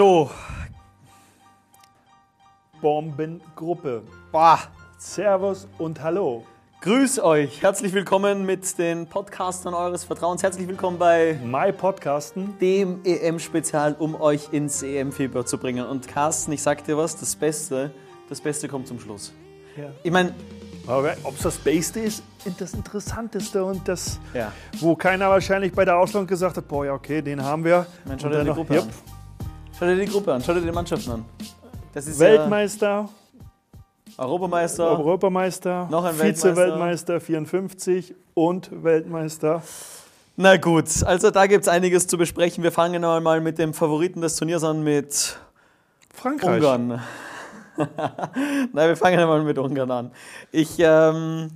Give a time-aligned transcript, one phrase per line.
[0.00, 0.30] So.
[2.80, 4.02] Bombengruppe.
[4.32, 4.58] Bah.
[4.96, 6.46] Servus und Hallo.
[6.80, 7.60] Grüß euch.
[7.60, 10.42] Herzlich willkommen mit den Podcastern eures Vertrauens.
[10.42, 12.58] Herzlich willkommen bei My Podcasten.
[12.62, 15.84] dem EM-Spezial, um euch ins EM-Fieber zu bringen.
[15.84, 17.90] Und Carsten, ich sag dir was, das Beste,
[18.30, 19.34] das Beste kommt zum Schluss.
[19.76, 19.90] Ja.
[20.02, 20.32] Ich meine,
[20.86, 22.22] Aber ob es das Beste ist,
[22.58, 24.50] das Interessanteste und das, Ja.
[24.80, 27.86] wo keiner wahrscheinlich bei der Ausland gesagt hat, boah, ja, okay, den haben wir.
[28.06, 28.88] man, schau Und dann die noch- Gruppe Jupp.
[29.80, 31.24] Schau dir die Gruppe an, schau dir die Mannschaften an.
[31.94, 33.08] Das ist Weltmeister, ja
[34.18, 34.90] Europameister.
[34.90, 39.62] Europameister, Noch ein Vize-Weltmeister 54 und Weltmeister.
[40.36, 42.62] Na gut, also da gibt es einiges zu besprechen.
[42.62, 45.38] Wir fangen einmal mit dem Favoriten des Turniers an, mit
[46.12, 46.56] Frankreich.
[46.56, 47.00] Ungarn.
[47.78, 50.10] Nein, wir fangen einmal mit Ungarn an.
[50.52, 51.48] Ich, ähm,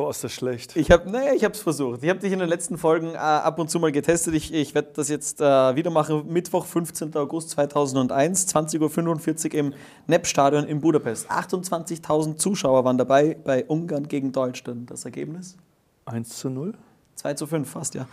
[0.00, 0.76] Boah, ist das schlecht.
[0.76, 2.02] ich habe, naja, ich habe es versucht.
[2.02, 4.32] Ich habe dich in den letzten Folgen äh, ab und zu mal getestet.
[4.32, 5.44] Ich, ich werde das jetzt äh,
[5.76, 6.24] wieder machen.
[6.26, 7.14] Mittwoch, 15.
[7.16, 9.74] August 2001, 20.45 Uhr im
[10.06, 11.30] NEP-Stadion in Budapest.
[11.30, 14.90] 28.000 Zuschauer waren dabei bei Ungarn gegen Deutschland.
[14.90, 15.58] Das Ergebnis?
[16.06, 16.72] 1 zu 0.
[17.16, 18.08] 2 zu 5 fast, ja.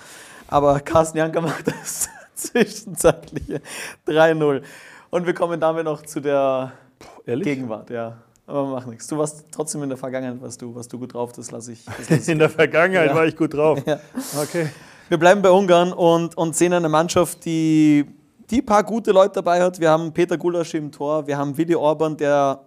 [0.49, 3.61] Aber Carsten Janker macht das zwischenzeitliche
[4.05, 4.61] 3-0.
[5.09, 6.73] Und wir kommen damit noch zu der
[7.25, 7.45] Ehrlich?
[7.45, 8.17] Gegenwart, ja.
[8.47, 9.07] Aber macht nichts.
[9.07, 11.83] Du warst trotzdem in der Vergangenheit, was du, was du gut drauf, das lasse ich.
[11.85, 12.29] Das lass ich.
[12.29, 13.15] In der Vergangenheit Ja.
[13.15, 13.79] war ich gut drauf.
[13.85, 13.99] Ja.
[14.41, 14.69] Okay.
[15.09, 18.05] Wir bleiben bei Ungarn und, und sehen eine Mannschaft, die,
[18.49, 19.79] die paar gute Leute dabei hat.
[19.79, 22.61] Wir haben Peter Gulasch im Tor, wir haben Willi Orban, der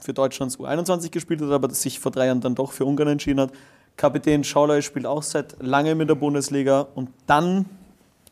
[0.00, 3.40] für Deutschlands U21 gespielt hat, aber sich vor drei Jahren dann doch für Ungarn entschieden
[3.40, 3.52] hat.
[3.96, 6.86] Kapitän Schauley spielt auch seit langem in der Bundesliga.
[6.94, 7.66] Und dann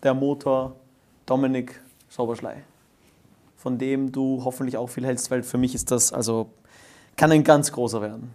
[0.03, 0.75] der Motor
[1.25, 2.63] Dominik Soberschlei,
[3.57, 6.51] von dem du hoffentlich auch viel hältst, weil für mich ist das, also
[7.17, 8.31] kann ein ganz großer werden.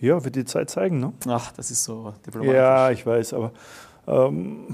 [0.00, 1.12] Ja, wird die Zeit zeigen, ne?
[1.28, 2.54] Ach, das ist so diplomatisch.
[2.54, 3.52] Ja, ich weiß, aber
[4.06, 4.66] ähm,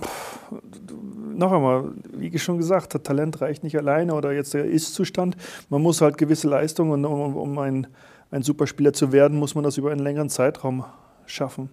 [1.35, 5.37] noch einmal, wie schon gesagt, das Talent reicht nicht alleine oder jetzt der Ist-Zustand.
[5.69, 7.87] Man muss halt gewisse Leistungen, und um, um ein,
[8.31, 10.85] ein Superspieler zu werden, muss man das über einen längeren Zeitraum
[11.27, 11.71] schaffen.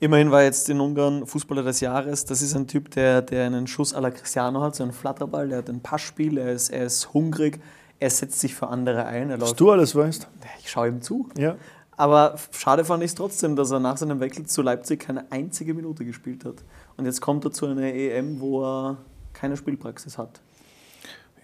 [0.00, 2.24] Immerhin war jetzt in Ungarn Fußballer des Jahres.
[2.24, 5.48] Das ist ein Typ, der, der einen Schuss à la Cristiano hat, so einen Flatterball,
[5.48, 7.60] der hat ein Passspiel, er ist, er ist hungrig,
[8.04, 9.30] er setzt sich für andere ein.
[9.30, 10.28] Er Was läuft, du alles weißt.
[10.60, 11.30] ich schaue ihm zu.
[11.38, 11.56] Ja.
[11.96, 15.72] Aber schade fand ich es trotzdem, dass er nach seinem Wechsel zu Leipzig keine einzige
[15.72, 16.56] Minute gespielt hat.
[16.98, 18.98] Und jetzt kommt er zu einer EM, wo er
[19.32, 20.42] keine Spielpraxis hat.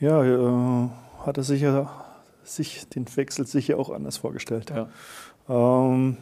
[0.00, 0.88] Ja, äh,
[1.24, 1.90] hat er sicher,
[2.44, 4.70] sich den Wechsel sicher auch anders vorgestellt.
[4.70, 4.88] Ja.
[5.48, 6.18] Ähm,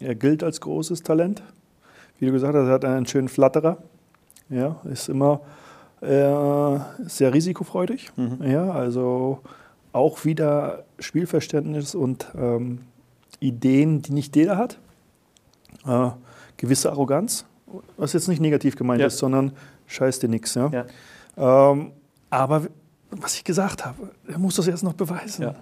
[0.00, 1.42] er gilt als großes Talent.
[2.20, 3.78] Wie du gesagt hast, er hat einen schönen Flatterer.
[4.48, 5.40] Ja, ist immer
[6.00, 8.10] sehr risikofreudig.
[8.16, 8.38] Mhm.
[8.42, 9.40] Ja, also
[9.92, 12.80] auch wieder Spielverständnis und ähm,
[13.40, 14.78] Ideen, die nicht jeder hat.
[15.86, 16.10] Äh,
[16.56, 17.44] gewisse Arroganz,
[17.96, 19.06] was jetzt nicht negativ gemeint Ja.
[19.08, 19.52] ist, sondern
[19.86, 20.54] scheiß dir nix.
[20.54, 20.70] Ja?
[21.36, 21.70] Ja.
[21.72, 21.92] Ähm,
[22.28, 22.66] aber
[23.10, 25.42] was ich gesagt habe, er muss das erst noch beweisen.
[25.42, 25.54] Ja.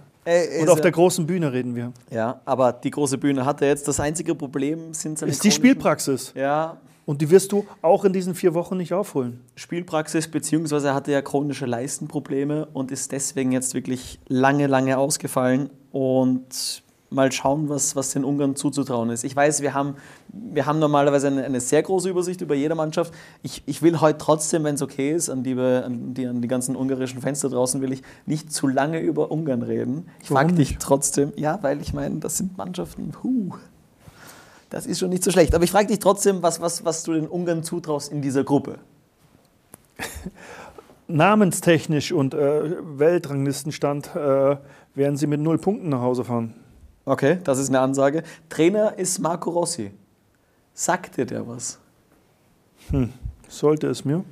[0.61, 1.91] Und auf der großen Bühne reden wir.
[2.11, 3.87] Ja, aber die große Bühne hat er jetzt.
[3.87, 6.33] Das einzige Problem sind seine Ist die Spielpraxis.
[6.35, 6.77] Ja,
[7.09, 9.39] Und die wirst du auch in diesen vier Wochen nicht aufholen.
[9.55, 15.71] Spielpraxis, beziehungsweise er hatte ja chronische Leistenprobleme und ist deswegen jetzt wirklich lange, lange ausgefallen.
[15.91, 19.23] Und mal schauen, was, was den Ungarn zuzutrauen ist.
[19.23, 19.95] Ich weiß, wir haben,
[20.27, 23.11] wir haben normalerweise eine, eine sehr große Übersicht über jede Mannschaft.
[23.41, 26.47] Ich, ich will heute trotzdem, wenn es okay ist, an die, an, die, an die
[26.47, 30.05] ganzen ungarischen Fans da draußen, will ich nicht zu lange über Ungarn reden.
[30.21, 33.55] Ich frage dich trotzdem, ja, weil ich meine, das sind Mannschaften, huh,
[34.69, 35.55] das ist schon nicht so schlecht.
[35.55, 38.79] Aber ich frage dich trotzdem, was, was, was du den Ungarn zutraust in dieser Gruppe.
[41.07, 44.57] Namenstechnisch und äh, Weltranglistenstand äh,
[44.93, 46.53] werden sie mit null Punkten nach Hause fahren.
[47.05, 48.23] Okay, das ist eine Ansage.
[48.49, 49.91] Trainer ist Marco Rossi.
[50.73, 51.79] Sagt dir der was?
[53.47, 54.23] Sollte es mir.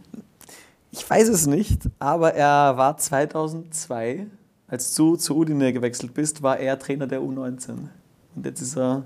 [0.91, 4.27] Ich weiß es nicht, aber er war 2002,
[4.67, 7.89] als du zu Udine gewechselt bist, war er Trainer der U19.
[8.35, 9.03] Und jetzt ist er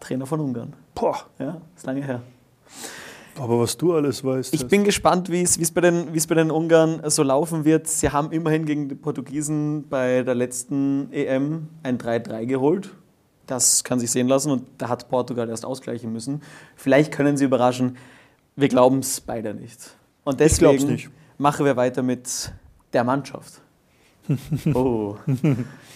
[0.00, 0.72] Trainer von Ungarn.
[0.94, 2.22] Boah, Ja, ist lange her.
[3.38, 4.54] aber was du alles weißt.
[4.54, 7.88] Ich bin gespannt, wie es bei, den- bei den Ungarn so laufen wird.
[7.88, 12.90] Sie haben immerhin gegen die Portugiesen bei der letzten EM ein 3-3 geholt.
[13.46, 16.42] Das kann sich sehen lassen und da hat Portugal erst ausgleichen müssen.
[16.76, 17.96] Vielleicht können sie überraschen.
[18.56, 19.96] Wir glauben es beide nicht.
[20.24, 21.10] Und deswegen nicht.
[21.36, 22.52] machen wir weiter mit
[22.94, 23.60] der Mannschaft.
[24.72, 25.16] Oh,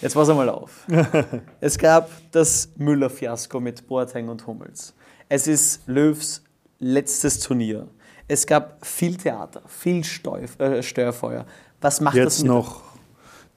[0.01, 0.85] jetzt pass einmal auf.
[1.61, 4.93] Es gab das Müller-Fiasko mit Boateng und Hummels.
[5.29, 6.43] Es ist Löws
[6.79, 7.87] letztes Turnier.
[8.27, 11.45] Es gab viel Theater, viel Steuf, äh, Störfeuer.
[11.81, 12.83] Was macht das Jetzt mit noch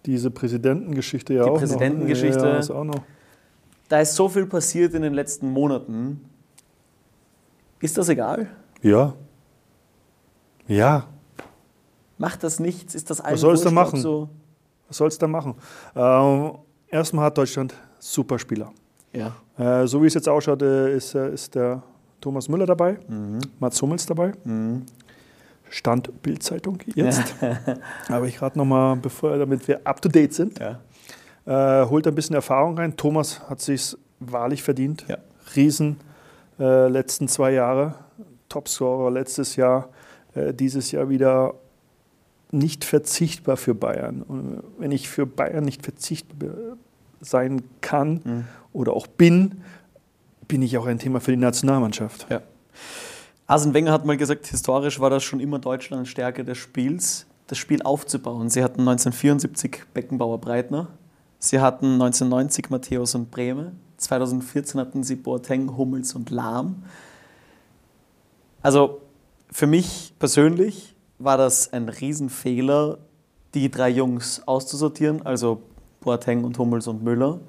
[0.06, 2.38] diese Präsidentengeschichte ja Die auch Präsidentengeschichte.
[2.38, 2.46] noch.
[2.46, 3.02] Ja, ist auch noch.
[3.88, 6.24] Da ist so viel passiert in den letzten Monaten.
[7.80, 8.48] Ist das egal?
[8.80, 9.14] Ja.
[10.66, 11.08] Ja.
[12.16, 12.94] Macht das nichts?
[12.94, 14.00] Ist das allen Was du wurscht, ob machen?
[14.00, 14.28] So?
[14.92, 15.54] Was sollst du da machen?
[15.96, 16.58] Ähm,
[16.88, 18.70] erstmal hat Deutschland super Spieler.
[19.14, 19.34] Ja.
[19.56, 21.82] Äh, so wie es jetzt ausschaut, äh, ist, äh, ist der
[22.20, 22.98] Thomas Müller dabei,
[23.58, 24.32] Mats Hummels dabei.
[25.70, 27.34] Stand Bildzeitung jetzt.
[28.08, 30.60] Aber ich rate nochmal, bevor, damit wir up to date sind.
[30.60, 30.78] ja.
[31.46, 32.94] Äh, holt ein bisschen Erfahrung rein.
[32.94, 35.06] Thomas hat sich wahrlich verdient.
[35.08, 35.16] Ja.
[35.56, 35.96] Riesen
[36.60, 37.94] äh, letzten zwei Jahre.
[38.50, 39.88] Topscorer letztes Jahr,
[40.34, 41.54] äh, dieses Jahr wieder
[42.52, 44.22] nicht verzichtbar für Bayern.
[44.22, 46.76] Und wenn ich für Bayern nicht verzichtbar
[47.20, 48.44] sein kann Mhm.
[48.72, 49.62] oder auch bin,
[50.48, 52.26] bin ich auch ein Thema für die Nationalmannschaft.
[52.28, 52.42] Ja.
[53.46, 57.58] Arsene Wenger hat mal gesagt, historisch war das schon immer Deutschlands Stärke des Spiels, das
[57.58, 58.50] Spiel aufzubauen.
[58.50, 60.88] Sie hatten 1974 Beckenbauer Breitner,
[61.38, 66.82] sie hatten 1990 Matthäus und Brehme, 2014 hatten sie Boateng, Hummels und Lahm.
[68.62, 69.00] Also
[69.50, 70.91] für mich persönlich
[71.24, 72.98] war das ein Riesenfehler,
[73.54, 75.62] die drei Jungs auszusortieren, also
[76.00, 77.40] Boateng und Hummels und Müller.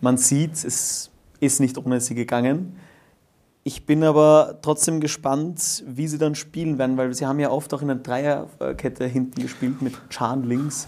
[0.00, 1.10] Man sieht, es
[1.40, 2.76] ist nicht ohne sie gegangen.
[3.62, 7.72] Ich bin aber trotzdem gespannt, wie sie dann spielen werden, weil sie haben ja oft
[7.72, 10.86] auch in einer Dreierkette hinten gespielt mit Chan links.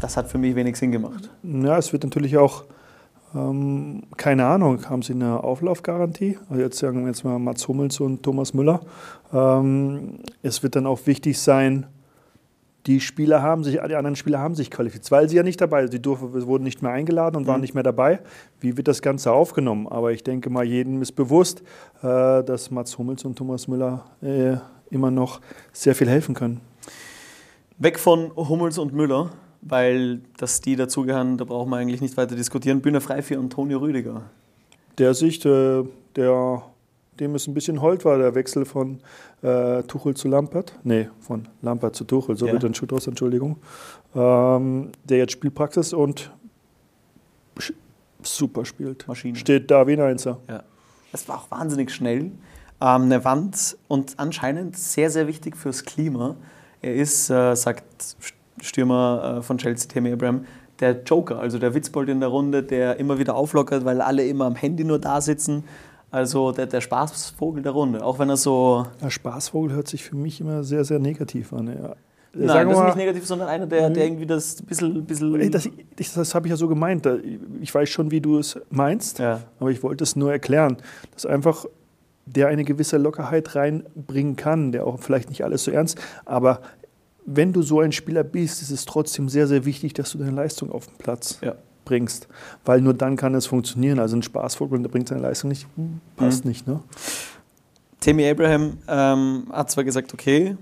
[0.00, 1.30] Das hat für mich wenig Sinn gemacht.
[1.42, 2.64] Ja, es wird natürlich auch,
[3.34, 6.38] ähm, keine Ahnung, haben Sie eine Auflaufgarantie?
[6.48, 8.80] Also jetzt sagen wir jetzt mal Mats Hummels und Thomas Müller.
[9.32, 11.86] Ähm, es wird dann auch wichtig sein,
[12.86, 15.82] die Spieler haben sich, die anderen Spieler haben sich qualifiziert, weil sie ja nicht dabei
[15.82, 15.90] sind.
[15.90, 17.62] Sie durften, wurden nicht mehr eingeladen und waren Mhm.
[17.62, 18.20] nicht mehr dabei.
[18.60, 19.88] Wie wird das Ganze aufgenommen?
[19.88, 21.62] Aber ich denke mal, jedem ist bewusst,
[22.02, 24.56] äh, dass Mats Hummels und Thomas Müller äh,
[24.90, 25.40] immer noch
[25.72, 26.60] sehr viel helfen können.
[27.78, 29.30] Weg von Hummels und Müller,
[29.68, 32.80] weil dass die dazugehören, da brauchen wir eigentlich nicht weiter diskutieren.
[32.80, 34.22] Bühne frei für Antonio Rüdiger.
[34.98, 35.84] Der Sicht, äh,
[36.16, 36.62] der,
[37.20, 39.00] dem es ein bisschen hold war, der Wechsel von
[39.42, 40.72] äh, Tuchel zu Lampert.
[40.84, 42.52] Nee, von Lampert zu Tuchel, so Ja.
[42.52, 43.56] wird ein Schutt aus, Entschuldigung.
[44.14, 46.30] Ähm, der jetzt Spielpraxis und
[48.22, 49.06] super spielt.
[49.06, 49.36] Maschine.
[49.36, 50.38] Steht da wie ein Einser.
[50.48, 50.62] Ja.
[51.12, 52.22] Es war auch wahnsinnig schnell.
[52.22, 52.32] Ähm,
[52.80, 56.36] eine Wand und anscheinend sehr, sehr wichtig fürs Klima.
[56.82, 57.84] Er ist, äh, sagt
[58.76, 60.44] Stürmer äh, von Chelsea, Tammy Abraham,
[60.80, 64.44] der Joker, also der Witzbold in der Runde, der immer wieder auflockert, weil alle immer
[64.44, 65.64] am Handy nur da sitzen.
[66.10, 68.86] Also der, der Spaßvogel der Runde, auch wenn er so.
[69.02, 71.68] Der Spaßvogel hört sich für mich immer sehr, sehr negativ an.
[71.68, 71.96] Ja.
[72.34, 75.04] Nein, Sagen das ist nicht negativ, sondern einer, der, der irgendwie das ein bisschen.
[75.06, 77.08] bisschen das, ich, das habe ich ja so gemeint.
[77.62, 79.40] Ich weiß schon, wie du es meinst, ja.
[79.58, 80.76] aber ich wollte es nur erklären,
[81.14, 81.64] dass einfach
[82.26, 86.60] der eine gewisse Lockerheit reinbringen kann, der auch vielleicht nicht alles so ernst, aber
[87.26, 90.30] wenn du so ein Spieler bist, ist es trotzdem sehr, sehr wichtig, dass du deine
[90.30, 91.54] Leistung auf den Platz Ja.
[91.84, 92.28] bringst,
[92.64, 93.98] weil nur dann kann es funktionieren.
[93.98, 96.48] Also ein Spaßvogel, der bringt seine Leistung nicht, hm, passt Mhm.
[96.50, 96.66] nicht.
[96.66, 96.80] Ne?
[98.00, 100.56] Tammy Abraham ähm, hat zwar gesagt, okay,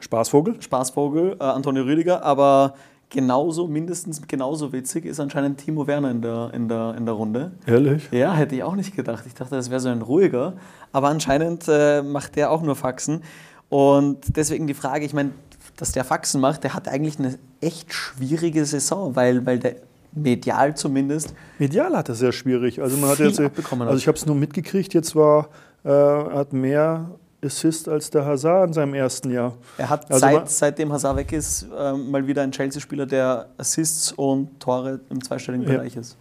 [0.00, 0.60] Spaßvogel?
[0.60, 2.74] Spaßvogel, äh, Antonio Rüdiger, aber
[3.08, 7.52] genauso, mindestens genauso witzig ist anscheinend Timo Werner in der, in der, in der Runde.
[7.66, 8.08] Ehrlich?
[8.10, 9.24] Ja, hätte ich auch nicht gedacht.
[9.26, 10.54] Ich dachte, das wäre so ein ruhiger,
[10.92, 13.22] aber anscheinend äh, macht der auch nur Faxen.
[13.68, 15.30] Und deswegen die Frage, ich meine,
[15.76, 19.76] dass der Faxen macht, der hat eigentlich eine echt schwierige Saison, weil, weil der
[20.12, 22.80] medial zumindest Medial hat er sehr schwierig.
[22.80, 23.88] Also man hat jetzt, abbekommen hat.
[23.92, 24.94] also ich habe es nur mitgekriegt.
[24.94, 25.48] Jetzt war,
[25.84, 27.10] äh, er hat mehr
[27.44, 29.52] Assist als der Hazard in seinem ersten Jahr.
[29.76, 34.12] Er hat Also seit, seitdem Hazard weg ist, ähm, mal wieder ein Chelsea-Spieler, der Assists
[34.12, 35.74] und Tore im zweistelligen Ja.
[35.74, 36.16] Bereich ist.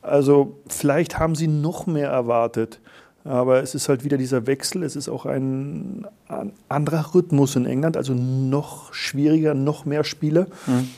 [0.00, 2.80] Also vielleicht haben sie noch mehr erwartet.
[3.26, 4.82] Aber es ist halt wieder dieser Wechsel.
[4.84, 10.46] Es ist auch ein, ein anderer Rhythmus in England, also noch schwieriger, noch mehr Spiele.
[10.66, 10.88] Mhm.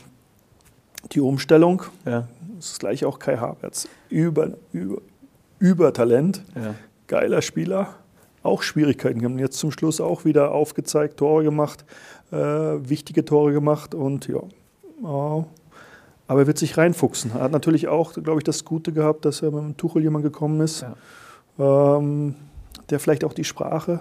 [1.11, 3.87] Die Umstellung, Ja, das ist gleich auch Kai Havertz.
[4.09, 5.01] Über, über,
[5.59, 6.75] Übertalent, ja.
[7.07, 7.95] geiler Spieler,
[8.43, 9.39] auch Schwierigkeiten gehabt.
[9.39, 11.85] Jetzt zum Schluss auch wieder aufgezeigt, Tore gemacht,
[12.31, 14.39] äh, wichtige Tore gemacht und ja.
[14.39, 15.43] äh,
[16.27, 17.31] aber er wird sich reinfuchsen.
[17.33, 20.23] Er hat natürlich auch, glaube ich, das Gute gehabt, dass er mit dem Tuchel jemand
[20.23, 20.85] gekommen ist,
[21.59, 22.35] ähm,
[22.89, 23.99] der vielleicht auch die Sprache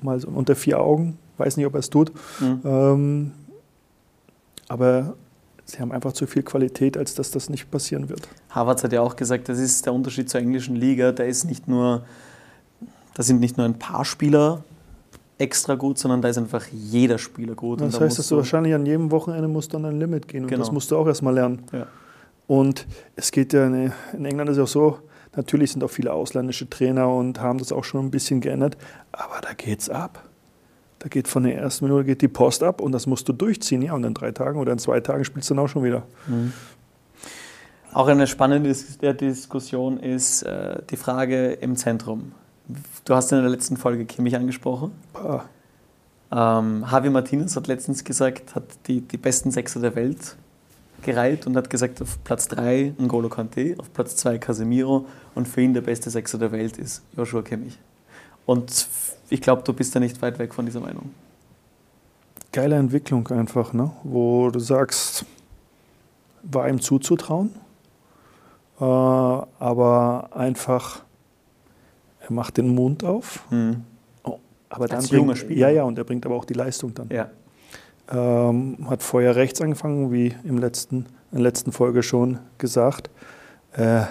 [0.00, 2.60] mal so unter vier Augen, weiß nicht, ob er es tut, Mhm.
[2.64, 3.32] ähm,
[4.68, 5.14] aber
[5.64, 8.28] sie haben einfach zu viel Qualität, als dass das nicht passieren wird.
[8.50, 11.12] Havertz hat ja auch gesagt, das ist der Unterschied zur englischen Liga.
[11.12, 12.04] Da ist nicht nur,
[13.14, 14.62] da sind nicht nur ein paar Spieler
[15.38, 17.80] extra gut, sondern da ist einfach jeder Spieler gut.
[17.80, 20.28] Das da heißt, dass musst du wahrscheinlich an jedem Wochenende musst du an dein Limit
[20.28, 20.60] gehen und Genau.
[20.60, 21.60] das musst du auch erstmal lernen.
[21.72, 21.86] Ja.
[22.46, 24.98] Und es geht ja, in in England ist es auch so,
[25.36, 28.76] natürlich sind auch viele ausländische Trainer und haben das auch schon ein bisschen geändert,
[29.12, 30.22] aber da geht's ab.
[30.98, 33.82] Da geht von der ersten Minute geht die Post ab und das musst du durchziehen,
[33.82, 36.04] ja, und in drei Tagen oder in zwei Tagen spielst du dann auch schon wieder.
[37.92, 42.32] Auch eine spannende der Diskussion ist äh, die Frage im Zentrum.
[43.04, 44.92] Du hast in der letzten Folge Kimmich angesprochen.
[45.12, 45.44] Pah.
[46.32, 50.36] Ähm, Javi Martinez hat letztens gesagt, hat die, die besten Sechser der Welt
[51.02, 55.60] gereiht und hat gesagt, auf Platz 3 N'Golo Kante, auf Platz 2 Casemiro und für
[55.60, 57.78] ihn der beste Sechser der Welt ist Joshua Kimmich.
[58.46, 58.88] Und
[59.30, 61.10] ich glaube, du bist da nicht weit weg von dieser Meinung.
[62.52, 63.90] Geile Entwicklung einfach, ne?
[64.02, 65.24] wo du sagst,
[66.42, 67.50] war ihm zuzutrauen,
[68.80, 71.02] äh, aber einfach,
[72.20, 73.44] er macht den Mund auf.
[73.50, 73.84] Mhm.
[74.22, 75.60] Oh, aber dann Als bringt, junger Spieler.
[75.60, 77.08] Ja, ja, und er bringt aber auch die Leistung dann.
[77.10, 77.30] Ja.
[78.10, 83.10] Ähm, hat vorher rechts angefangen, wie im letzten, in der letzten Folge schon gesagt.
[83.72, 84.04] Äh,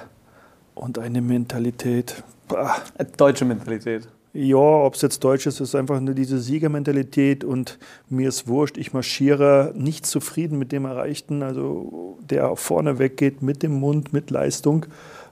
[0.75, 2.23] und eine Mentalität.
[2.47, 2.77] Bah.
[3.17, 4.07] Deutsche Mentalität.
[4.35, 7.77] Ja, ob es jetzt deutsch ist, ist einfach nur diese Siegermentalität und
[8.09, 13.61] mir ist wurscht, ich marschiere nicht zufrieden mit dem Erreichten, also der vorne weggeht mit
[13.61, 14.87] dem Mund, mit Leistung,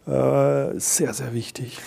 [0.06, 1.80] äh, sehr, sehr wichtig.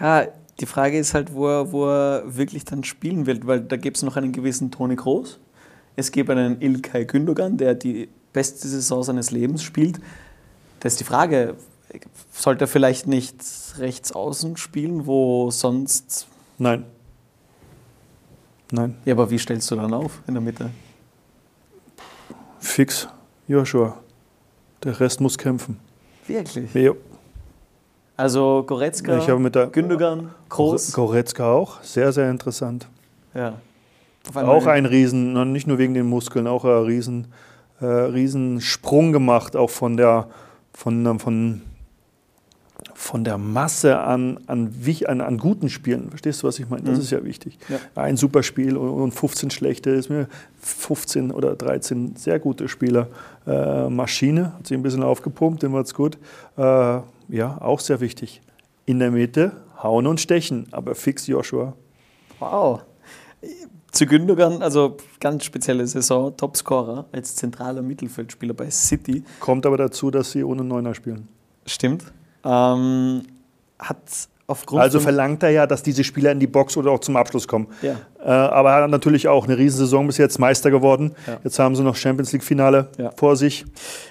[0.00, 0.26] Ja,
[0.58, 3.98] die Frage ist halt, wo er, wo er wirklich dann spielen will, weil da gibt
[3.98, 5.38] es noch einen gewissen Toni Kroos,
[5.96, 9.98] es gibt einen Ilkay Gündogan, der die beste Saison seines Lebens spielt.
[10.80, 11.54] Da ist die Frage,
[12.32, 13.36] sollte er vielleicht nicht
[13.78, 16.26] rechts außen spielen, wo sonst.
[16.58, 16.84] Nein.
[18.70, 18.96] Nein.
[19.04, 20.70] Ja, aber wie stellst du dann auf in der Mitte?
[22.58, 23.08] Fix,
[23.46, 23.98] Joshua.
[24.82, 25.78] Der Rest muss kämpfen.
[26.26, 26.72] Wirklich?
[26.74, 26.92] Ja.
[28.16, 30.92] Also Goretzka, Ich habe mit der Gündogan, Kroos.
[30.92, 32.88] Goretzka auch, sehr, sehr interessant.
[33.34, 33.58] Ja.
[34.34, 37.26] Auch ein Riesen, nicht nur wegen den Muskeln, auch ein Riesen,
[37.80, 40.28] äh, Riesensprung gemacht, auch von der,
[40.72, 41.60] von, von,
[42.94, 44.72] von der Masse an, an,
[45.06, 46.08] an, an guten Spielen.
[46.10, 46.82] Verstehst du, was ich meine?
[46.84, 47.00] Das Mhm.
[47.02, 47.58] ist ja wichtig.
[47.68, 47.78] Ja.
[47.94, 50.26] Ein super Spiel und und 15 schlechte ist mir
[50.60, 53.08] 15 oder 13 sehr gute Spieler.
[53.46, 56.16] Äh, Maschine hat sich ein bisschen aufgepumpt, dem war's gut.
[56.56, 58.40] Äh, ja, auch sehr wichtig.
[58.86, 59.52] In der Mitte
[59.82, 61.74] hauen und stechen, aber fix Joshua.
[62.38, 62.80] Wow.
[63.94, 69.22] Zu Gündogan, also ganz spezielle Saison, Topscorer als zentraler Mittelfeldspieler bei City.
[69.38, 71.28] Kommt aber dazu, dass sie ohne Neuner spielen.
[71.64, 72.02] Stimmt.
[72.44, 73.22] Ähm,
[73.78, 77.48] hat Also verlangt er ja, dass diese Spieler in die Box oder auch zum Abschluss
[77.48, 77.66] kommen.
[77.80, 77.96] Ja.
[78.22, 81.14] Äh, aber er hat natürlich auch eine Riesensaison bis jetzt Meister geworden.
[81.26, 81.38] Ja.
[81.42, 83.10] Jetzt haben sie noch Champions League-Finale Ja.
[83.16, 83.64] vor sich.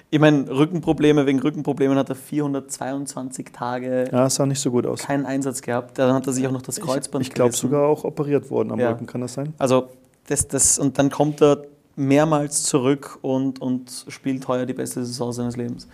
[0.10, 5.02] Ich meine, Rückenprobleme, wegen Rückenproblemen hat er 422 Tage Ja, sah nicht so gut aus.
[5.04, 6.00] keinen Einsatz gehabt.
[6.00, 8.72] Dann hat er sich auch noch das Kreuzband Ich, ich glaube sogar auch operiert worden
[8.72, 8.80] am.
[8.80, 9.54] Rücken, kann das sein?
[9.60, 9.90] Also
[10.28, 11.64] das, das, und dann kommt er
[11.96, 15.88] mehrmals zurück und, und spielt heuer die beste Saison seines Lebens.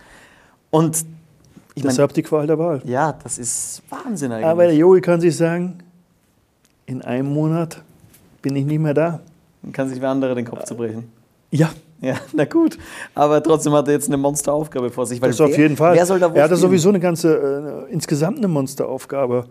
[0.70, 1.04] Und
[1.88, 2.80] ich die Qual der Wahl.
[2.84, 4.46] ja, das ist Wahnsinn eigentlich.
[4.46, 5.78] Aber der Joey kann sich sagen,
[6.86, 7.82] in einem Monat
[8.42, 9.20] bin ich nicht mehr da.
[9.62, 11.04] Dann kann sich wer andere den Kopf zerbrechen.
[11.50, 11.70] Ja,
[12.00, 12.78] Ja, na gut.
[13.14, 15.20] Aber trotzdem hat er jetzt eine Monsteraufgabe vor sich.
[15.20, 15.94] Weil das auf wer- jeden Fall.
[15.94, 16.70] Wer soll da er hatte spielen?
[16.70, 19.44] sowieso eine ganze, äh, insgesamt eine Monsteraufgabe.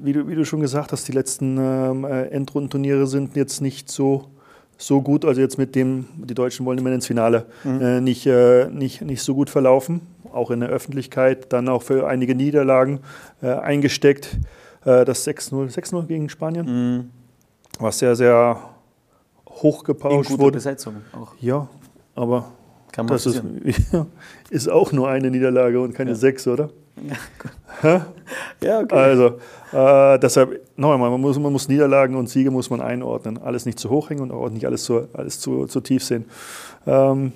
[0.00, 3.90] Wie du, wie du schon gesagt hast, die letzten ähm, äh, Endrundenturniere sind jetzt nicht
[3.90, 4.26] so,
[4.76, 7.80] so gut, also jetzt mit dem, die Deutschen wollen immer ins Finale, Mhm.
[7.80, 10.02] äh, nicht, äh, nicht, nicht so gut verlaufen.
[10.32, 13.00] Auch in der Öffentlichkeit, dann auch für einige Niederlagen
[13.42, 14.38] äh, eingesteckt.
[14.84, 17.10] Äh, das 6-0 6-0 gegen Spanien, Mhm.
[17.80, 18.58] was sehr, sehr
[19.46, 20.56] In hochgepauscht guter wurde.
[20.58, 21.32] Besetzung auch.
[21.40, 21.68] Ja,
[22.14, 22.52] aber
[22.92, 23.42] Kann man das ist,
[24.50, 26.16] ist auch nur eine Niederlage und keine Ja.
[26.16, 26.70] sechs, oder?
[28.60, 28.94] Ja, okay.
[28.94, 29.26] Also,
[29.72, 33.38] äh, deshalb, noch einmal, man muss, man muss Niederlagen und Siege muss man einordnen.
[33.38, 36.24] Alles nicht zu hoch hängen und auch nicht alles zu, alles zu, zu tief sehen.
[36.86, 37.32] Ähm,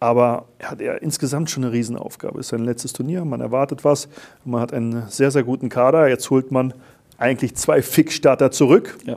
[0.00, 2.38] aber er hat ja insgesamt schon eine Riesenaufgabe.
[2.38, 4.08] Es ist sein letztes Turnier, man erwartet was.
[4.44, 6.08] Man hat einen sehr, sehr guten Kader.
[6.08, 6.74] Jetzt holt man
[7.18, 8.98] eigentlich zwei Fixstarter zurück.
[9.04, 9.16] Ja.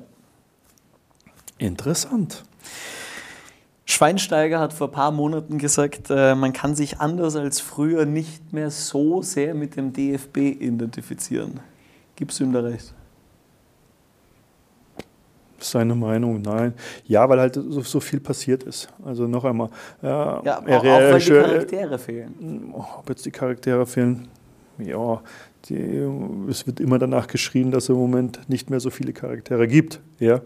[1.57, 2.43] Interessant.
[3.85, 8.53] Schweinsteiger hat vor ein paar Monaten gesagt, äh, man kann sich anders als früher nicht
[8.53, 11.59] mehr so sehr mit dem DFB identifizieren.
[12.15, 12.93] Gibst du ihm da recht?
[15.61, 16.73] Seine Meinung, nein.
[17.05, 18.87] Ja, weil halt so, so viel passiert ist.
[19.03, 19.69] Also noch einmal.
[20.01, 22.71] Ja, auch, er- auch weil die er- Charaktere fehlen.
[22.73, 24.27] Oh, Ob jetzt die Charaktere fehlen?
[24.77, 25.21] Ja,
[25.67, 25.77] die,
[26.49, 29.99] es wird immer danach geschrien, dass es im Moment nicht mehr so viele Charaktere gibt.
[30.19, 30.39] Ja,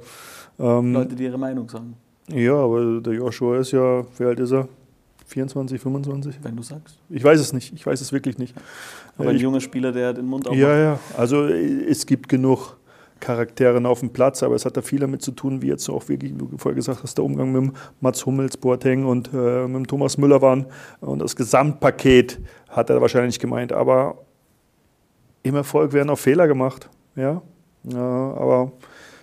[0.60, 1.96] ähm, Leute, die ihre Meinung sagen,
[2.30, 4.68] ja aber der Joshua ist ja, wie alt ist er?
[5.28, 6.36] 24, 25?
[6.44, 6.98] wenn du sagst.
[7.10, 8.56] Ich weiß es nicht, ich weiß es wirklich nicht.
[9.18, 10.62] Aber Äh, ein ich, junger Spieler, der den Mund aufmacht.
[10.62, 12.78] ja, ja, also es gibt genug
[13.24, 16.10] Charakteren auf dem Platz, aber es hat da viel damit zu tun, wie jetzt auch
[16.10, 19.66] wirklich, wie du vorher gesagt hast, der Umgang mit dem Mats Hummels, Boateng und äh,
[19.66, 20.66] mit dem Thomas Müller waren.
[21.00, 23.72] Und das Gesamtpaket hat er wahrscheinlich gemeint.
[23.72, 24.18] Aber
[25.42, 26.90] im Erfolg werden auch Fehler gemacht.
[27.16, 27.42] Ja?
[27.84, 28.74] ja, aber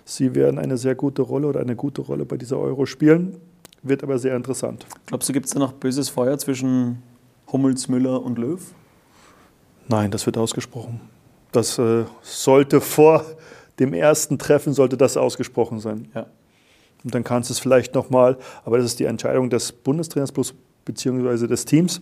[0.06, 3.36] sie werden eine sehr gute Rolle oder eine gute Rolle bei dieser Euro spielen.
[3.82, 4.86] Wird aber sehr interessant.
[5.04, 7.02] Glaubst du, gibt es da noch böses Feuer zwischen
[7.52, 8.60] Hummels, Müller und Löw?
[9.88, 11.02] Nein, das wird ausgesprochen.
[11.52, 13.26] Das äh, sollte vor
[13.80, 16.08] dem ersten Treffen sollte das ausgesprochen sein.
[16.14, 16.26] Ja.
[17.02, 20.54] Und dann kannst du es vielleicht nochmal, aber das ist die Entscheidung des Bundestrainers plus
[20.84, 22.00] beziehungsweise des Teams.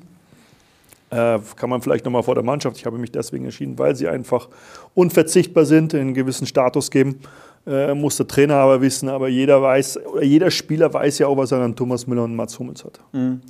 [1.11, 2.77] Äh, kann man vielleicht nochmal vor der Mannschaft.
[2.77, 4.49] Ich habe mich deswegen entschieden, weil sie einfach
[4.95, 7.21] unverzichtbar sind, einen gewissen Status geben.
[7.67, 11.37] Äh, muss der Trainer aber wissen, aber jeder weiß, oder jeder Spieler weiß ja auch,
[11.37, 13.01] was er an Thomas Müller und Mats Hummels hat.
[13.13, 13.41] Mhm.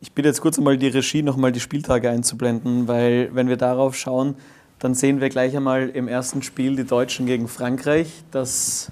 [0.00, 3.94] Ich bitte jetzt kurz einmal die Regie, nochmal die Spieltage einzublenden, weil wenn wir darauf
[3.94, 4.36] schauen,
[4.80, 8.24] dann sehen wir gleich einmal im ersten Spiel die Deutschen gegen Frankreich.
[8.30, 8.90] Das,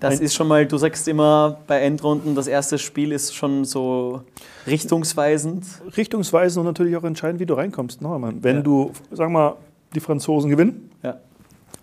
[0.00, 4.22] das ist schon mal, du sagst immer bei Endrunden, das erste Spiel ist schon so
[4.66, 5.66] richtungsweisend.
[5.94, 8.00] Richtungsweisend und natürlich auch entscheidend, wie du reinkommst.
[8.00, 8.62] Noch einmal, wenn ja.
[8.62, 9.56] du, sag mal,
[9.94, 11.18] die Franzosen gewinnen, ja.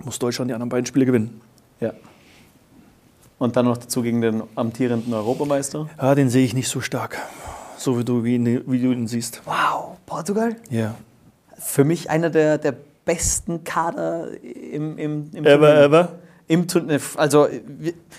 [0.04, 1.40] muss Deutschland die anderen beiden Spiele gewinnen.
[1.80, 1.94] Ja.
[3.38, 5.90] Und dann noch dazu gegen den amtierenden Europameister?
[6.02, 7.20] Ja, den sehe ich nicht so stark.
[7.78, 9.44] So wie du, wie, wie du ihn siehst.
[9.46, 10.56] Wow, Portugal?
[10.72, 10.96] Ja.
[11.60, 15.84] Für mich einer der, der besten Kader im, im, im Ever, Turnier.
[15.84, 16.10] ever?
[16.48, 17.00] Im Turnier.
[17.16, 17.48] Also,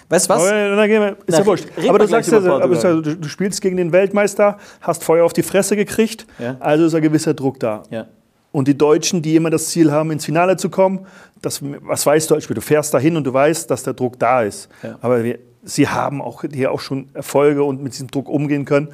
[0.09, 0.45] weißt du was?
[0.49, 1.67] Dann gehen wir, ist ja wurscht.
[1.89, 5.43] Aber du sagst ja, aber du, du spielst gegen den Weltmeister, hast Feuer auf die
[5.43, 6.57] Fresse gekriegt, ja.
[6.61, 7.83] also ist ein gewisser Druck da.
[7.91, 8.07] Ja.
[8.53, 11.07] Und die Deutschen, die immer das Ziel haben, ins Finale zu kommen,
[11.43, 12.37] das, was weißt du?
[12.37, 14.69] Du fährst dahin und du weißt, dass der Druck da ist.
[14.83, 14.99] Ja.
[15.03, 18.89] Aber wir, sie haben auch hier auch schon Erfolge und mit diesem Druck umgehen können.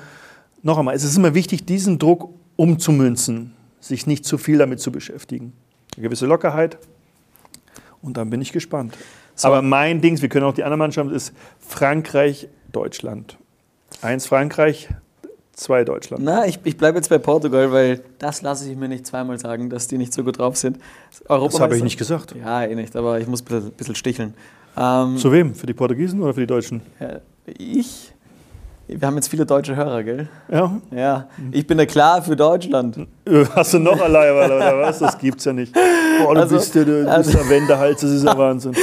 [0.63, 4.91] Noch einmal, es ist immer wichtig, diesen Druck umzumünzen, sich nicht zu viel damit zu
[4.91, 5.53] beschäftigen.
[5.97, 6.79] Eine gewisse Lockerheit.
[8.01, 8.97] Und dann bin ich gespannt.
[9.35, 9.49] So.
[9.49, 13.39] Aber mein Ding, wir können auch die andere Mannschaft, ist Frankreich, Deutschland.
[14.01, 14.89] Eins Frankreich,
[15.53, 16.25] zwei Deutschland.
[16.25, 19.71] Na, ich, ich bleibe jetzt bei Portugal, weil das lasse ich mir nicht zweimal sagen,
[19.71, 20.79] dass die nicht so gut drauf sind.
[21.29, 22.35] das habe ich nicht gesagt.
[22.35, 24.35] Ja, eh nicht, aber ich muss ein bisschen, bisschen sticheln.
[24.77, 25.55] Ähm, Zu wem?
[25.55, 26.81] Für die Portugiesen oder für die Deutschen?
[26.99, 28.13] Ja, ich?
[28.99, 30.29] Wir haben jetzt viele deutsche Hörer, gell?
[30.51, 30.81] Ja.
[30.91, 31.29] Ja.
[31.51, 33.07] Ich bin ja klar für Deutschland.
[33.55, 34.99] Hast du noch allein, oder was?
[34.99, 35.73] Das gibt's ja nicht.
[35.73, 38.75] Boah, du also, bist ja du also, bist Wendehals, das ist ja Wahnsinn.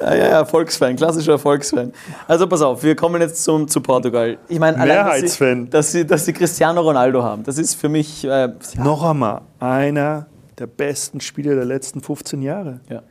[0.00, 1.92] Ja, ja, ja, Volksfan, klassischer Volksfan.
[2.28, 4.36] Also pass auf, wir kommen jetzt zum, zu Portugal.
[4.48, 5.70] Ich meine, Mehrheitsfan.
[5.70, 8.24] Dass sie, dass, sie, dass sie Cristiano Ronaldo haben, das ist für mich.
[8.24, 8.52] Äh, ja.
[8.82, 10.26] Noch einmal, einer
[10.58, 12.80] der besten Spieler der letzten 15 Jahre.
[12.88, 13.02] Ja.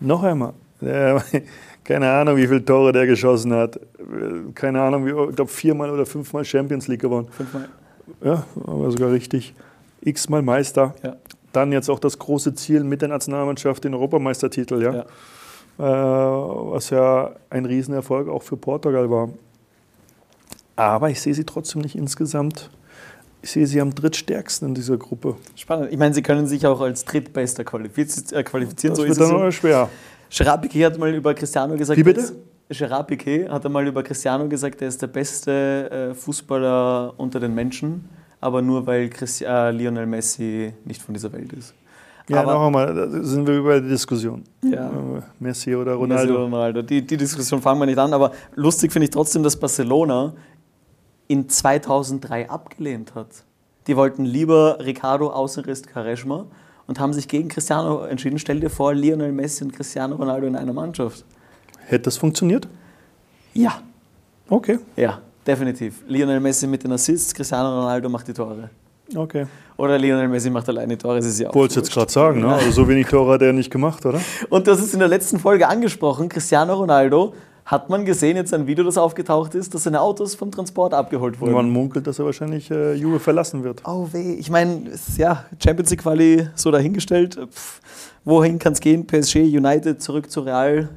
[0.00, 0.52] Noch einmal.
[1.84, 3.78] Keine Ahnung, wie viele Tore der geschossen hat.
[4.54, 7.28] Keine Ahnung, wie, ich glaube viermal oder fünfmal Champions League gewonnen.
[7.30, 7.68] Fünfmal.
[8.22, 9.54] Ja, aber sogar richtig.
[10.00, 10.94] X-mal Meister.
[11.02, 11.16] Ja.
[11.52, 14.94] Dann jetzt auch das große Ziel mit der Nationalmannschaft, den Europameistertitel, ja.
[14.94, 15.04] ja.
[15.78, 15.82] Äh,
[16.72, 19.28] was ja ein Riesenerfolg auch für Portugal war.
[20.76, 22.70] Aber ich sehe sie trotzdem nicht insgesamt.
[23.42, 25.36] Ich sehe sie am drittstärksten in dieser Gruppe.
[25.54, 25.92] Spannend.
[25.92, 28.24] Ich meine, sie können sich auch als Drittbester qualifizieren.
[28.32, 29.90] Das so wird dann aber schwer.
[30.36, 31.96] Gerard Piquet hat mal über Cristiano gesagt.
[31.96, 32.32] Wie bitte?
[32.68, 37.54] Gerard Piquet hat einmal über Cristiano gesagt, er ist der beste äh, Fußballer unter den
[37.54, 38.08] Menschen,
[38.40, 41.74] aber nur weil Christi äh, Lionel Messi nicht von dieser Welt ist.
[42.28, 44.42] Ja, aber, noch einmal, da sind wir über die Diskussion.
[44.62, 44.88] Ja.
[44.88, 46.22] Äh, Messi oder Ronaldo.
[46.24, 46.82] Messi oder Ronaldo.
[46.82, 50.32] Die, die Diskussion fangen wir nicht an, aber lustig finde ich trotzdem, dass Barcelona
[51.28, 53.28] in 2003 abgelehnt hat.
[53.86, 56.46] Die wollten lieber Ricardo Außenriss Quaresma
[56.86, 58.38] und haben sich gegen Cristiano entschieden.
[58.38, 61.24] Stell dir vor, Lionel Messi und Cristiano Ronaldo in einer Mannschaft.
[61.86, 62.68] Hätte das funktioniert?
[63.52, 63.80] Ja.
[64.48, 64.78] Okay.
[64.96, 66.02] Ja, definitiv.
[66.06, 68.70] Lionel Messi mit den Assists, Cristiano Ronaldo macht die Tore.
[69.14, 69.46] Okay.
[69.76, 71.54] Oder Lionel Messi macht alleine Tore, das ist ja auch.
[71.54, 72.54] Wolltest jetzt gerade sagen, ne?
[72.54, 74.20] Also so wenig Tore hat er nicht gemacht, oder?
[74.48, 76.28] Und das ist in der letzten Folge angesprochen.
[76.28, 77.34] Cristiano Ronaldo
[77.66, 81.40] hat man gesehen, jetzt ein Video, das aufgetaucht ist, dass seine Autos vom Transport abgeholt
[81.40, 81.52] wurden.
[81.52, 83.82] Man munkelt, dass er wahrscheinlich äh, Juve verlassen wird.
[83.86, 87.38] Oh weh, ich meine, ja, Champions League Quali so dahingestellt.
[87.50, 87.80] Pff,
[88.24, 89.06] wohin kann es gehen?
[89.06, 90.90] PSG, United, zurück zu Real.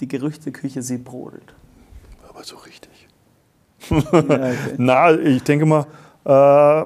[0.00, 1.54] Die Gerüchteküche, sie brodelt.
[2.28, 3.08] Aber so richtig.
[3.90, 4.54] ja, okay.
[4.76, 5.86] Na, ich denke mal,
[6.24, 6.84] äh,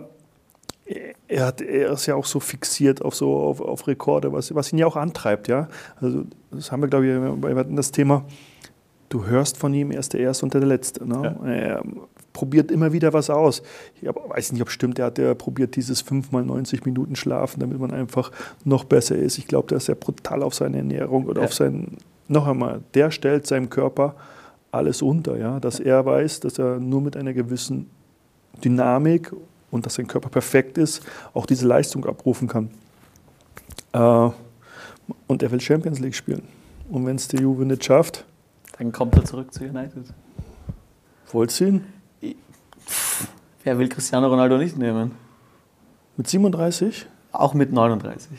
[1.28, 4.72] er, hat, er ist ja auch so fixiert auf so auf, auf Rekorde, was, was
[4.72, 5.68] ihn ja auch antreibt, ja.
[6.00, 8.24] Also das haben wir, glaube ich, wir hatten das Thema
[9.12, 11.06] du hörst von ihm, er ist der Erste und der Letzte.
[11.06, 11.36] Ne?
[11.42, 11.48] Ja.
[11.48, 11.82] Er
[12.32, 13.62] probiert immer wieder was aus.
[14.00, 17.14] Ich weiß nicht, ob es stimmt, er hat ja probiert dieses 5 mal 90 Minuten
[17.14, 18.32] Schlafen, damit man einfach
[18.64, 19.38] noch besser ist.
[19.38, 21.46] Ich glaube, der ist ja brutal auf seine Ernährung oder ja.
[21.46, 21.98] auf sein,
[22.28, 24.14] noch einmal, der stellt seinem Körper
[24.70, 25.60] alles unter, ja?
[25.60, 25.84] dass ja.
[25.84, 27.90] er weiß, dass er nur mit einer gewissen
[28.64, 29.32] Dynamik
[29.70, 31.02] und dass sein Körper perfekt ist,
[31.34, 32.70] auch diese Leistung abrufen kann.
[33.92, 34.30] Äh,
[35.26, 36.42] und er will Champions League spielen.
[36.88, 38.24] Und wenn es die Juve nicht schafft,
[38.78, 40.04] dann kommt er zurück zu United.
[41.24, 41.84] Vollziehen?
[43.64, 45.12] Wer will Cristiano Ronaldo nicht nehmen?
[46.16, 47.06] Mit 37?
[47.32, 48.30] Auch mit 39.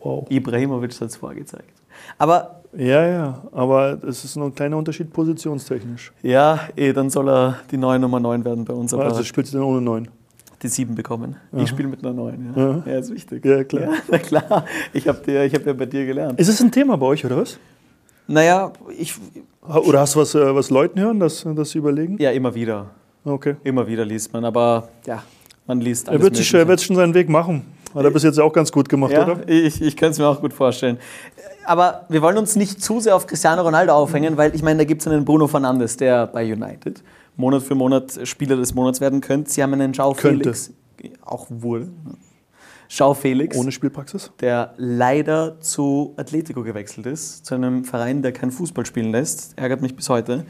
[0.00, 0.26] Wow.
[0.28, 1.72] Ibrahimovic hat es vorgezeigt.
[2.18, 2.62] Aber.
[2.76, 6.12] Ja, ja, aber es ist nur ein kleiner Unterschied positionstechnisch.
[6.22, 8.92] Ja, eh, dann soll er die neue Nummer 9 werden bei uns.
[8.92, 10.08] Also spielst du dann ohne 9?
[10.62, 11.36] Die 7 bekommen.
[11.52, 11.62] Aha.
[11.62, 12.52] Ich spiele mit einer 9.
[12.54, 12.62] Ja.
[12.62, 12.82] Ja.
[12.84, 13.42] ja, ist wichtig.
[13.46, 13.82] Ja, klar.
[13.84, 14.64] Ja, na klar.
[14.92, 16.38] Ich habe hab ja bei dir gelernt.
[16.38, 17.58] Ist es ein Thema bei euch, oder was?
[18.26, 19.14] Naja, ich.
[19.66, 22.16] Oder hast du was, äh, was Leuten hören, dass, dass sie überlegen?
[22.18, 22.90] Ja, immer wieder.
[23.24, 23.56] Okay.
[23.64, 25.22] Immer wieder liest man, aber ja,
[25.66, 26.20] man liest alles.
[26.20, 27.64] Er wird, sich, er wird schon seinen Weg machen.
[27.94, 29.48] Hat er bis jetzt auch ganz gut gemacht, ja, oder?
[29.48, 30.98] Ich, ich kann es mir auch gut vorstellen.
[31.64, 34.84] Aber wir wollen uns nicht zu sehr auf Cristiano Ronaldo aufhängen, weil ich meine, da
[34.84, 37.02] gibt es einen Bruno Fernandes, der bei United
[37.36, 39.50] Monat für Monat Spieler des Monats werden könnte.
[39.50, 40.72] Sie haben einen Schau Felix.
[41.22, 41.88] Auch wurde.
[42.88, 43.56] Schau Felix.
[43.56, 44.32] Ohne Spielpraxis.
[44.40, 49.58] Der leider zu Atletico gewechselt ist, zu einem Verein, der kein Fußball spielen lässt.
[49.58, 50.44] Ärgert mich bis heute.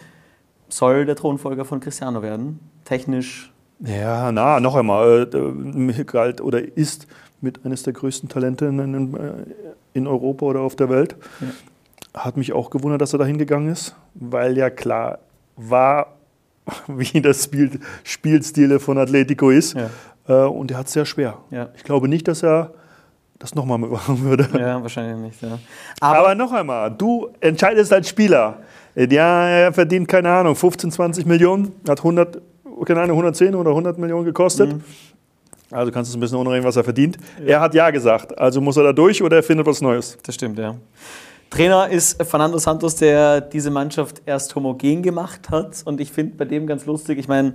[0.69, 2.61] Soll der Thronfolger von Cristiano werden.
[2.85, 3.53] Technisch.
[3.81, 5.29] Ja, na, noch einmal.
[5.33, 7.07] Äh, galt oder ist
[7.41, 9.15] mit eines der größten Talente in,
[9.93, 11.17] in Europa oder auf der Welt.
[11.41, 12.23] Ja.
[12.23, 15.19] Hat mich auch gewundert, dass er da hingegangen ist, weil ja klar
[15.57, 16.17] war,
[16.89, 19.75] wie das Spiel, Spielstil von Atletico ist.
[19.75, 19.91] Ja.
[20.29, 21.39] Äh, und er hat es sehr schwer.
[21.51, 21.69] Ja.
[21.77, 22.73] Ich glaube nicht, dass er
[23.39, 24.49] das nochmal machen würde.
[24.59, 25.43] Ja, wahrscheinlich nicht.
[25.43, 25.59] Ja.
[26.01, 28.59] Aber, Aber, noch einmal, du entscheidest als Spieler.
[28.95, 32.41] Ja, er verdient, keine Ahnung, 15, 20 Millionen, hat 100,
[32.87, 34.73] keine Ahnung, 110 oder 100 Millionen gekostet.
[34.73, 34.83] Mhm.
[35.71, 37.19] Also kannst du ein bisschen unreden, was er verdient.
[37.41, 37.47] Ja.
[37.47, 40.17] Er hat Ja gesagt, also muss er da durch oder er findet was Neues.
[40.23, 40.77] Das stimmt, ja.
[41.51, 45.83] Trainer ist Fernando Santos, der diese Mannschaft erst homogen gemacht hat.
[45.85, 47.55] Und ich finde bei dem ganz lustig, ich meine,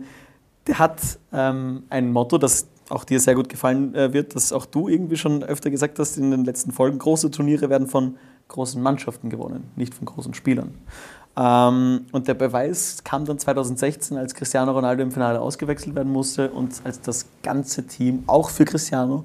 [0.68, 1.02] der hat
[1.34, 5.16] ähm, ein Motto, das auch dir sehr gut gefallen äh, wird, das auch du irgendwie
[5.16, 7.00] schon öfter gesagt hast in den letzten Folgen.
[7.00, 8.18] Große Turniere werden von
[8.50, 10.76] großen Mannschaften gewonnen, nicht von großen Spielern.
[11.38, 16.52] Ähm, und der Beweis kam dann 2016, als Cristiano Ronaldo im Finale ausgewechselt werden musste
[16.52, 19.24] und als das ganze Team, auch für Cristiano,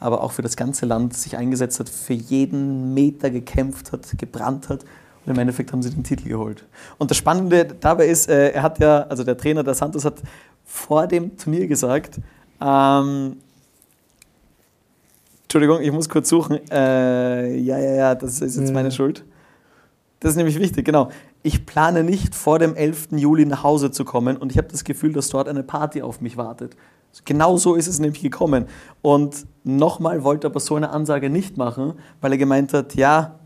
[0.00, 4.68] aber auch für das ganze Land sich eingesetzt hat, für jeden Meter gekämpft hat, gebrannt
[4.68, 4.84] hat.
[5.24, 6.66] Und im Endeffekt haben sie den Titel geholt.
[6.98, 10.16] Und das Spannende dabei ist, äh, er hat ja, also der Trainer der Santos hat
[10.64, 12.20] vor dem Turnier gesagt,
[12.60, 13.36] ähm,
[15.44, 16.58] Entschuldigung, ich muss kurz suchen.
[16.70, 18.74] Äh, ja, ja, ja, das ist jetzt ja.
[18.74, 19.24] meine Schuld.
[20.18, 21.10] Das ist nämlich wichtig, genau.
[21.42, 23.08] Ich plane nicht vor dem 11.
[23.12, 26.20] Juli nach Hause zu kommen und ich habe das Gefühl, dass dort eine Party auf
[26.20, 26.76] mich wartet.
[27.24, 28.64] Genau so ist es nämlich gekommen.
[29.02, 33.38] Und nochmal wollte er aber so eine Ansage nicht machen, weil er gemeint hat, ja,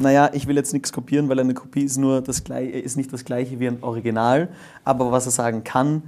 [0.00, 3.12] naja, ich will jetzt nichts kopieren, weil eine Kopie ist, nur das gleiche, ist nicht
[3.12, 4.48] das gleiche wie ein Original.
[4.84, 6.02] Aber was er sagen kann,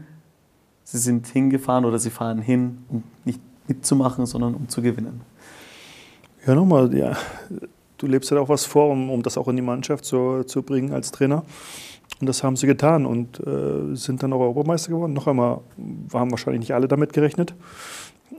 [0.90, 5.20] sie sind hingefahren oder sie fahren hin, um nicht mitzumachen, sondern um zu gewinnen.
[6.46, 7.16] Ja, nochmal, ja.
[7.98, 10.62] Du lebst halt auch was vor, um, um das auch in die Mannschaft zu, zu
[10.62, 11.44] bringen als Trainer.
[12.20, 15.12] Und das haben sie getan und äh, sind dann auch Europameister geworden.
[15.12, 15.60] Noch einmal
[16.12, 17.54] haben wahrscheinlich nicht alle damit gerechnet,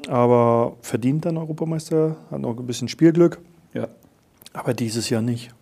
[0.08, 3.40] aber verdient dann Europameister, hat noch ein bisschen Spielglück.
[3.74, 3.88] Ja.
[4.54, 5.54] Aber dieses Jahr nicht.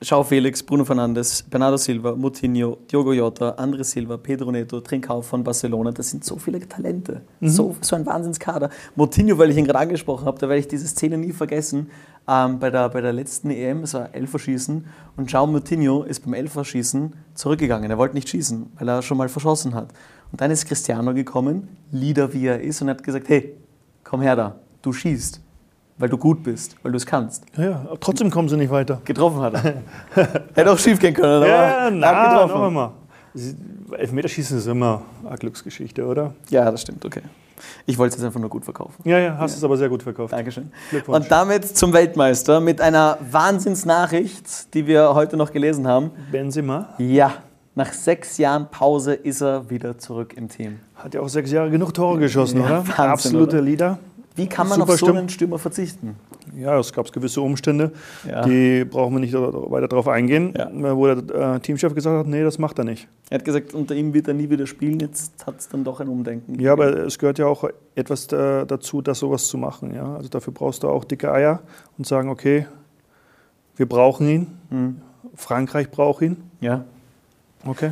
[0.00, 5.42] Schau Felix, Bruno Fernandes, Bernardo Silva, Moutinho, Diogo Jota, André Silva, Pedro Neto, Trincao von
[5.42, 5.90] Barcelona.
[5.90, 7.22] Das sind so viele Talente.
[7.40, 7.48] Mhm.
[7.48, 8.70] So, so ein Wahnsinnskader.
[8.94, 11.90] Moutinho, weil ich ihn gerade angesprochen habe, da werde ich diese Szene nie vergessen.
[12.28, 16.34] Ähm, bei, der, bei der letzten EM, es war Elferschießen und João Moutinho ist beim
[16.34, 17.90] Elferschießen zurückgegangen.
[17.90, 19.88] Er wollte nicht schießen, weil er schon mal verschossen hat.
[20.30, 23.56] Und dann ist Cristiano gekommen, Leader wie er ist, und hat gesagt: Hey,
[24.04, 25.40] komm her da, du schießt
[25.98, 27.44] weil du gut bist, weil du es kannst.
[27.56, 29.00] Ja, ja, trotzdem kommen sie nicht weiter.
[29.04, 29.82] Getroffen hat er.
[30.54, 32.60] Hätte auch schief gehen können, aber ja, na, getroffen.
[32.60, 32.92] Noch mal.
[33.96, 36.34] Elfmeterschießen ist immer eine Glücksgeschichte, oder?
[36.50, 37.22] Ja, das stimmt, okay.
[37.86, 39.02] Ich wollte es jetzt einfach nur gut verkaufen.
[39.04, 39.58] Ja, ja, hast ja.
[39.58, 40.32] es aber sehr gut verkauft.
[40.32, 40.70] Dankeschön.
[41.06, 46.10] Und damit zum Weltmeister mit einer Wahnsinnsnachricht, die wir heute noch gelesen haben.
[46.30, 46.90] Benzema?
[46.98, 47.34] Ja,
[47.74, 50.80] nach sechs Jahren Pause ist er wieder zurück im Team.
[50.96, 52.88] Hat ja auch sechs Jahre genug Tore geschossen, ja, oder?
[52.88, 53.62] Wahnsinn, Absoluter oder?
[53.62, 53.98] Leader.
[54.38, 56.14] Wie kann man auf so einen Stürmer verzichten?
[56.56, 57.92] Ja, es gab gewisse Umstände,
[58.26, 58.42] ja.
[58.42, 60.96] die brauchen wir nicht weiter darauf eingehen, ja.
[60.96, 63.08] wo der äh, Teamchef gesagt hat, nee, das macht er nicht.
[63.30, 66.00] Er hat gesagt, unter ihm wird er nie wieder spielen, jetzt hat es dann doch
[66.00, 66.58] ein Umdenken.
[66.60, 69.94] Ja, aber es gehört ja auch etwas äh, dazu, das sowas zu machen.
[69.94, 70.14] Ja?
[70.14, 71.60] Also dafür brauchst du auch dicke Eier
[71.98, 72.66] und sagen, okay,
[73.76, 75.02] wir brauchen ihn, mhm.
[75.34, 76.36] Frankreich braucht ihn.
[76.60, 76.84] Ja.
[77.66, 77.90] Okay.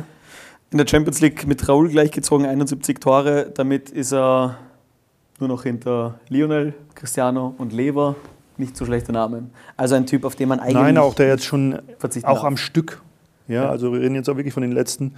[0.71, 4.57] In der Champions League mit Raoul gleichgezogen, 71 Tore, damit ist er
[5.39, 8.15] nur noch hinter Lionel, Cristiano und Lever.
[8.57, 9.51] Nicht so schlechte Namen.
[9.75, 10.73] Also ein Typ, auf den man eigentlich.
[10.73, 12.43] Nein, auch der jetzt schon auch darf.
[12.43, 13.01] am Stück.
[13.47, 15.13] Ja, ja, also wir reden jetzt auch wirklich von den letzten,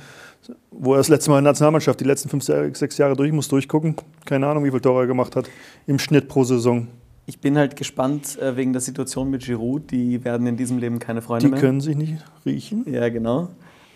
[0.72, 3.48] wo er das letzte Mal in der Nationalmannschaft die letzten fünf, sechs Jahre durch muss
[3.48, 3.96] durchgucken.
[4.26, 5.50] Keine Ahnung, wie viel Tore er gemacht hat
[5.88, 6.88] im Schnitt pro Saison.
[7.26, 9.90] Ich bin halt gespannt äh, wegen der Situation mit Giroud.
[9.92, 11.60] Die werden in diesem Leben keine Freunde die mehr.
[11.60, 12.92] Die können sich nicht riechen.
[12.92, 13.50] Ja, genau.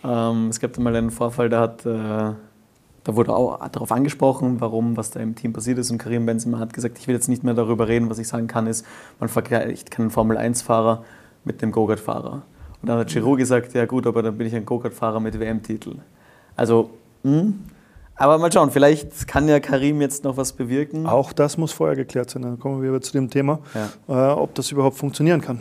[0.04, 2.34] Ähm, es gab mal einen Vorfall, da hat äh,
[3.04, 5.92] da wurde auch darauf angesprochen, warum, was da im Team passiert ist.
[5.92, 8.10] Und Karim Benzema hat gesagt, ich will jetzt nicht mehr darüber reden.
[8.10, 8.86] Was ich sagen kann, ist,
[9.20, 11.04] man vergleicht keinen Formel-1-Fahrer
[11.44, 12.44] mit dem Go-Kart-Fahrer.
[12.82, 15.96] Und dann hat Giroud gesagt, ja gut, aber dann bin ich ein Go-Kart-Fahrer mit WM-Titel.
[16.56, 16.92] Also,
[17.24, 17.32] mh.
[17.32, 17.60] Hm?
[18.16, 21.06] aber mal schauen, vielleicht kann ja Karim jetzt noch was bewirken.
[21.06, 22.44] Auch das muss vorher geklärt sein.
[22.44, 23.60] Dann kommen wir wieder zu dem Thema,
[24.08, 24.32] ja.
[24.32, 25.60] äh, ob das überhaupt funktionieren kann.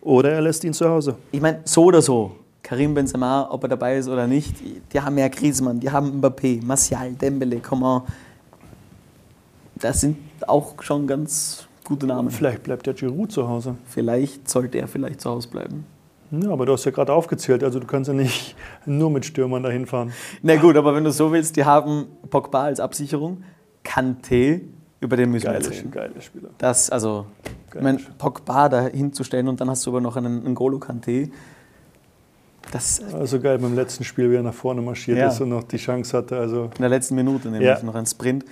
[0.00, 1.16] Oder er lässt ihn zu Hause.
[1.30, 2.32] Ich meine, so oder so.
[2.68, 4.56] Karim Benzema, ob er dabei ist oder nicht,
[4.92, 8.02] die haben ja Griezmann, die haben Mbappé, Martial, Dembele, Coman.
[9.76, 12.30] Das sind auch schon ganz gute Namen.
[12.30, 13.76] Vielleicht bleibt der Giroud zu Hause.
[13.86, 15.86] Vielleicht sollte er vielleicht zu Hause bleiben.
[16.30, 18.54] Ja, aber du hast ja gerade aufgezählt, also du kannst ja nicht
[18.84, 20.12] nur mit Stürmern dahin fahren.
[20.42, 23.44] Na gut, aber wenn du so willst, die haben Pogba als Absicherung,
[23.82, 24.60] Kanté,
[25.00, 25.90] über den müssen Geile, wir reden.
[25.90, 26.50] geile Spieler.
[26.58, 27.82] Das, also, ich Geil.
[27.82, 31.30] mein, Pogba da hinzustellen und dann hast du aber noch einen N'Golo Kanté.
[32.70, 35.28] Das Also geil beim letzten Spiel, wie er nach vorne marschiert Ja.
[35.28, 36.36] ist und noch die Chance hatte.
[36.38, 37.82] Also in der letzten Minute nämlich Ja.
[37.82, 38.44] noch ein Sprint.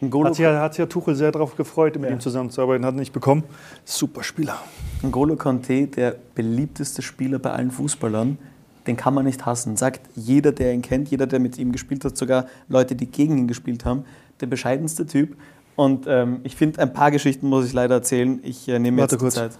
[0.00, 2.16] N'Golo, hat sich, ja- hat sich ja Tuchel sehr darauf gefreut, mit Ja.
[2.16, 3.42] ihm zusammenzuarbeiten, hat nicht bekommen.
[3.84, 4.56] Super Spieler.
[5.02, 8.38] N'Golo Kanté, der beliebteste Spieler bei allen Fußballern,
[8.86, 9.76] den kann man nicht hassen.
[9.76, 13.36] Sagt jeder, der ihn kennt, jeder, der mit ihm gespielt hat, sogar Leute, die gegen
[13.36, 14.04] ihn gespielt haben,
[14.40, 15.36] der bescheidenste Typ.
[15.76, 18.40] Und ähm, ich finde, ein paar Geschichten muss ich leider erzählen.
[18.42, 19.34] Ich äh, nehme Warte jetzt kurz.
[19.34, 19.58] die Zeit.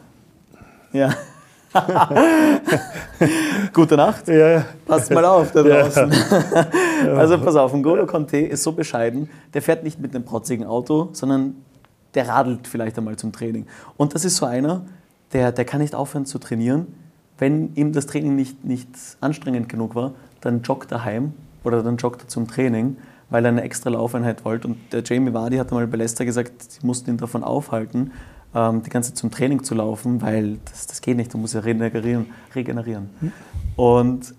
[0.92, 1.14] Ja.
[3.72, 4.28] Gute Nacht.
[4.28, 4.64] Ja, ja.
[4.86, 5.82] Passt mal auf da Ja.
[5.82, 6.12] draußen.
[7.16, 11.10] Also pass auf, N'Golo Conte ist so bescheiden, der fährt nicht mit einem protzigen Auto,
[11.12, 11.54] sondern
[12.14, 13.66] der radelt vielleicht einmal zum Training.
[13.96, 14.82] Und das ist so einer,
[15.32, 16.86] der, der kann nicht aufhören zu trainieren.
[17.38, 18.88] Wenn ihm das Training nicht, nicht
[19.20, 22.96] anstrengend genug war, dann joggt er heim oder dann joggt er zum Training,
[23.30, 24.68] weil er eine extra Laufeinheit wollte.
[24.68, 28.10] Und der Jamie Vardy hat einmal bei Leicester gesagt, sie mussten ihn davon aufhalten,
[28.54, 31.54] ähm, die ganze Zeit zum Training zu laufen, weil das, das geht nicht, du musst
[31.54, 32.26] ja regenerieren.
[32.54, 33.10] regenerieren.
[33.76, 34.34] Und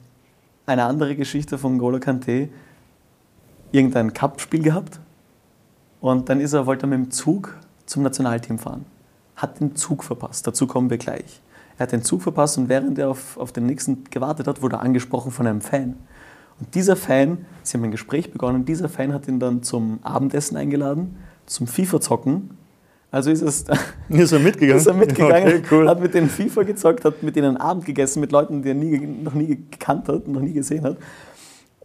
[0.66, 2.50] eine andere Geschichte von N'Golo Kanté,
[3.72, 5.00] irgendein Cup-Spiel gehabt
[6.02, 8.86] und dann ist er, wollte er mit dem Zug zum Nationalteam fahren.
[9.36, 11.42] Hat den Zug verpasst, dazu kommen wir gleich.
[11.78, 14.76] Er hat den Zug verpasst und während er auf, auf den nächsten gewartet hat, wurde
[14.78, 15.96] er angesprochen von einem Fan.
[16.60, 20.58] Und dieser Fan, sie haben ein Gespräch begonnen, dieser Fan hat ihn dann zum Abendessen
[20.58, 22.52] eingeladen, zum FIFA-Zocken.
[23.12, 23.66] Also ist es
[24.10, 24.78] Ist er mitgegangen?
[24.78, 25.88] ist er mitgegangen, Okay, cool.
[25.90, 28.98] hat mit denen FIFA gezockt, hat mit denen Abend gegessen, mit Leuten, die er nie,
[29.00, 30.98] noch nie gekannt hat, noch nie gesehen hat.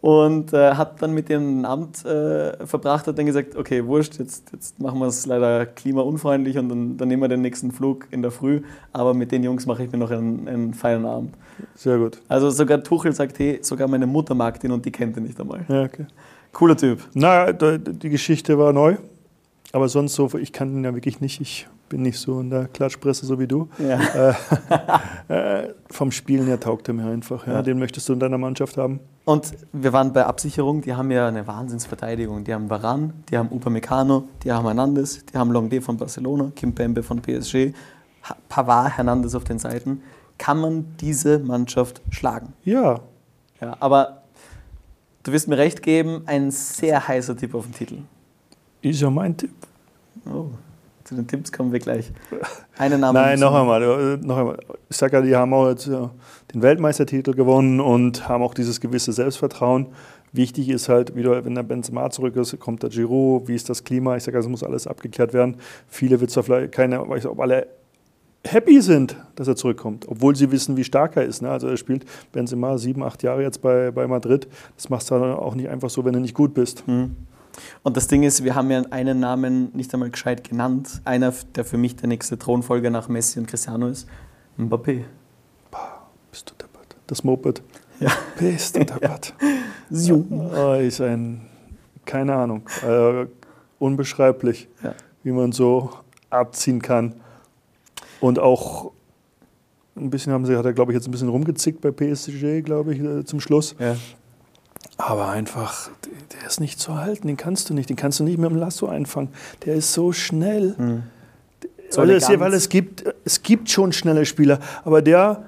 [0.01, 4.19] Und äh, hat dann mit denen einen Abend äh, verbracht, hat dann gesagt, okay, wurscht,
[4.21, 8.07] jetzt, jetzt machen wir es leider klimaunfreundlich und dann, dann nehmen wir den nächsten Flug
[8.13, 8.61] in der Früh.
[8.93, 11.35] Aber mit den Jungs mache ich mir noch einen, einen feinen Abend.
[11.75, 12.21] Sehr gut.
[12.29, 15.41] Also sogar Tuchel sagt, hey, sogar meine Mutter mag den und die kennt ihn nicht
[15.41, 15.65] einmal.
[15.69, 16.07] Ja, okay.
[16.53, 17.01] Cooler Typ.
[17.15, 18.97] Na, da- die Geschichte war neu.
[19.77, 21.39] Aber sonst so, ich kann ihn ja wirklich nicht.
[21.39, 23.69] Ich bin nicht so in der Klatschpresse so wie du.
[23.79, 24.35] Ja.
[25.29, 27.49] Äh, vom Spielen her taugt er mir einfach.
[27.49, 27.55] Ja.
[27.55, 27.63] Ja.
[27.63, 29.01] Den möchtest du in deiner Mannschaft haben.
[29.25, 32.45] Und wir waren bei Absicherung, die haben ja eine Wahnsinnsverteidigung.
[32.45, 37.03] Die haben Varan, die haben Upamecano, die haben Hernandez, die haben Longde von Barcelona, Kimpembe
[37.03, 37.73] von PSG,
[38.49, 40.01] Pavard, Hernandez auf den Seiten.
[40.39, 42.53] Kann man diese Mannschaft schlagen?
[42.65, 43.01] Ja,
[43.61, 44.23] Ja, aber
[45.25, 47.99] du wirst mir recht geben, ein sehr heißer Tipp auf den Titel.
[48.91, 49.51] Ist ja mein Tipp.
[50.27, 50.51] Oh,
[51.05, 52.11] zu den Tipps kommen wir gleich.
[52.79, 54.59] Einen Namen Nein, noch einmal, äh, noch einmal.
[54.89, 56.09] Ich sage ja, die haben auch jetzt äh,
[56.53, 59.87] den Weltmeistertitel gewonnen und haben auch dieses gewisse Selbstvertrauen.
[60.33, 63.85] Wichtig ist halt, wieder, wenn der Benzema zurück ist, kommt der Giro, wie ist das
[63.85, 64.17] Klima?
[64.17, 65.57] Ich sage, es muss alles abgeklärt werden.
[65.89, 67.69] Viele wird zwar vielleicht keine, weiß nicht, ob alle
[68.45, 71.43] happy sind, dass er zurückkommt, obwohl sie wissen, wie stark er ist.
[71.43, 71.51] Ne?
[71.51, 74.47] Also er spielt Benzema sieben, acht Jahre jetzt bei, bei Madrid.
[74.77, 76.85] Das machst du dann auch nicht einfach so, wenn du nicht gut bist.
[76.87, 77.17] Hm.
[77.83, 81.01] Und das Ding ist, wir haben ja einen Namen nicht einmal gescheit genannt.
[81.05, 84.07] Einer, der für mich der nächste Thronfolger nach Messi und Cristiano ist.
[84.59, 85.05] Mbappé.
[86.31, 86.97] Bist du deppert.
[87.07, 87.63] Das Moped.
[88.01, 88.11] Ja.
[88.39, 89.35] Bist du deppert.
[89.91, 90.27] Zoom.
[90.55, 91.43] Oh, ist ein,
[92.05, 93.27] keine Ahnung, äh,
[93.79, 94.95] unbeschreiblich, Ja.
[95.23, 95.91] wie man so
[96.29, 97.15] abziehen kann.
[98.21, 98.93] Und auch
[99.97, 102.95] ein bisschen haben sie, hat er glaube ich jetzt ein bisschen rumgezickt bei PSG, glaube
[102.95, 103.75] ich, äh, zum Schluss.
[103.79, 103.97] Ja.
[104.99, 105.91] Aber einfach,
[106.41, 108.57] der ist nicht zu halten, den kannst du nicht, den kannst du nicht mit dem
[108.57, 109.29] Lasso einfangen.
[109.65, 110.75] Der ist so schnell.
[110.77, 111.03] Hm.
[111.91, 115.45] So weil, es, weil es gibt, es gibt schon schnelle Spieler, aber der,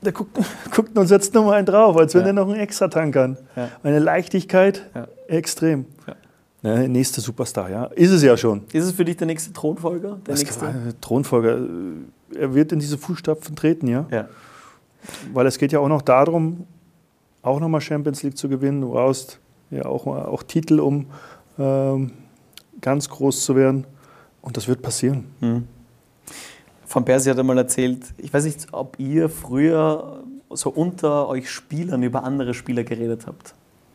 [0.00, 0.36] der guckt,
[0.74, 2.26] guckt und setzt nochmal einen drauf, als wenn Ja.
[2.28, 3.36] er noch einen extra tankern.
[3.54, 3.68] Ja.
[3.82, 5.06] Eine Leichtigkeit, Ja.
[5.28, 5.84] extrem.
[6.06, 6.14] Ja.
[6.62, 7.84] Ja, nächste Superstar, ja.
[7.86, 8.62] Ist es ja schon.
[8.72, 10.18] Ist es für dich der nächste Thronfolger?
[10.26, 10.64] Der Das nächste?
[10.66, 14.06] kann- Thronfolger, äh, er wird in diese Fußstapfen treten, ja.
[14.10, 14.28] Ja.
[15.32, 16.66] Weil es geht ja auch noch darum,
[17.42, 18.80] auch nochmal Champions League zu gewinnen.
[18.80, 21.06] Du brauchst ja auch, auch Titel, um
[21.58, 22.12] ähm,
[22.80, 23.86] ganz groß zu werden.
[24.42, 25.26] Und das wird passieren.
[25.40, 25.66] Hm.
[26.86, 32.02] Von Persi hat einmal erzählt, ich weiß nicht, ob ihr früher so unter euch Spielern
[32.02, 33.54] über andere Spieler geredet habt.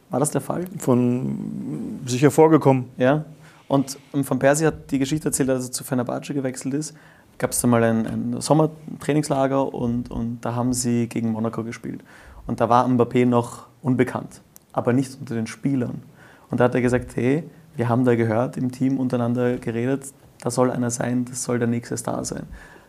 [0.10, 0.66] War das der Fall?
[0.78, 2.86] Von sicher vorgekommen.
[2.98, 3.26] Ja.
[3.68, 6.94] Und ähm, Van Persie hat die Geschichte erzählt, als er zu Fenerbahce gewechselt ist.
[7.38, 12.02] Gab es da mal ein, ein Sommertrainingslager und, und da haben sie gegen Monaco gespielt.
[12.48, 14.42] Und da war Mbappé noch unbekannt,
[14.74, 16.04] aber nicht unter den Spielern.
[16.50, 17.44] Und da hat er gesagt, hey,
[17.76, 21.68] wir haben da gehört, im Team untereinander geredet, da soll einer sein, das soll der
[21.68, 22.44] nächste Star sein.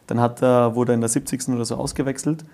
[0.06, 1.48] Dann hat er, wurde er in der 70.
[1.48, 2.44] oder so ausgewechselt.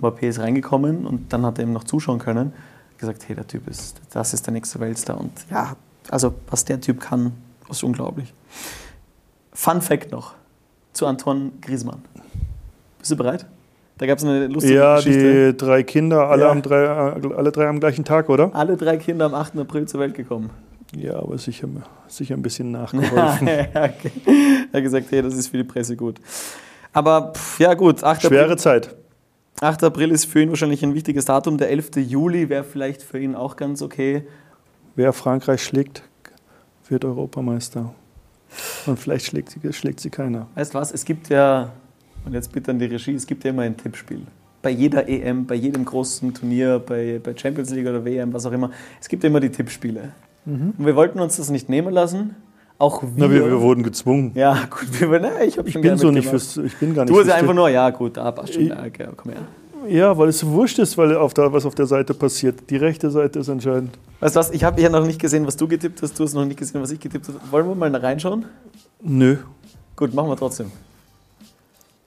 [0.00, 2.52] Mbappé ist reingekommen und dann hat er ihm noch zuschauen können.
[2.98, 5.18] Gesagt, hey, der Typ ist, das ist der nächste Weltstar.
[5.18, 5.76] Und ja,
[6.08, 7.32] also was der Typ kann,
[7.68, 8.32] ist unglaublich.
[9.52, 10.34] Fun Fact noch
[10.92, 12.02] zu Antoine Griezmann.
[12.98, 13.46] Bist du bereit?
[13.98, 15.52] Da gab es eine lustige Ja, Geschichte.
[15.52, 16.50] die drei Kinder, alle, Ja.
[16.50, 18.50] am drei, alle drei am gleichen Tag, oder?
[18.54, 19.56] Alle drei Kinder am 8.
[19.58, 20.50] April zur Welt gekommen.
[20.96, 21.68] Ja, aber sicher,
[22.08, 23.46] sicher ein bisschen nachgeholfen.
[23.46, 24.10] ja, okay.
[24.72, 26.20] Er hat gesagt, hey, das ist für die Presse gut.
[26.92, 28.22] Aber pff, ja gut, 8.
[28.22, 28.94] Schwere April, Zeit.
[29.60, 29.84] 8.
[29.84, 31.58] April ist für ihn wahrscheinlich ein wichtiges Datum.
[31.58, 31.90] Der 11.
[31.96, 34.26] Juli wäre vielleicht für ihn auch ganz okay.
[34.96, 36.02] Wer Frankreich schlägt,
[36.88, 37.94] wird Europameister.
[38.86, 40.46] Und vielleicht schlägt sie, schlägt sie keiner.
[40.54, 41.72] Weißt du was, es gibt ja,
[42.24, 44.20] und jetzt bitte an die Regie, es gibt ja immer ein Tippspiel.
[44.62, 48.52] Bei jeder EM, bei jedem großen Turnier, bei, bei Champions League oder WM, was auch
[48.52, 50.12] immer, es gibt ja immer die Tippspiele.
[50.46, 52.34] Und wir wollten uns das nicht nehmen lassen.
[52.78, 53.08] Auch wir.
[53.16, 54.32] Na, wir, wir wurden gezwungen.
[54.34, 57.20] ja, gut, wir, na, ich Ich bin so nicht fürs, ich bin gar nicht Du
[57.22, 59.42] ja einfach nur, ja gut, da passt schon, Ich- ja, okay, komm her.
[59.88, 62.70] Ja, weil es so wurscht ist, weil auf der, was auf der Seite passiert.
[62.70, 63.90] Die rechte Seite ist entscheidend.
[64.20, 66.32] Weißt du was, ich habe ja noch nicht gesehen, was du getippt hast, du hast
[66.32, 67.38] noch nicht gesehen, was ich getippt habe.
[67.50, 68.46] Wollen wir mal reinschauen?
[69.02, 69.36] Nö.
[69.94, 70.70] Gut, machen wir trotzdem.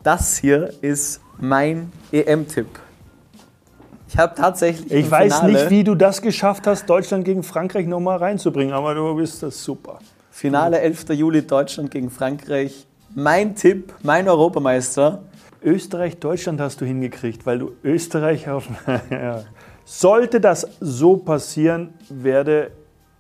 [0.08, 2.80] Das hier ist mein EM-Tipp.
[4.08, 7.88] Ich habe tatsächlich Ich weiß Finale, nicht, wie du das geschafft hast, Deutschland gegen Frankreich
[7.88, 10.00] nochmal reinzubringen, aber du bist das super.
[10.32, 11.10] Finale 11.
[11.10, 12.88] Juli Deutschland gegen Frankreich.
[13.16, 15.24] Mein Tipp, mein Europameister.
[15.62, 18.70] Österreich, Deutschland hast du hingekriegt, weil du Österreich auf.
[19.84, 22.72] Sollte das so passieren, werde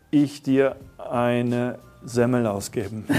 [0.09, 3.05] ich dir eine Semmel ausgeben.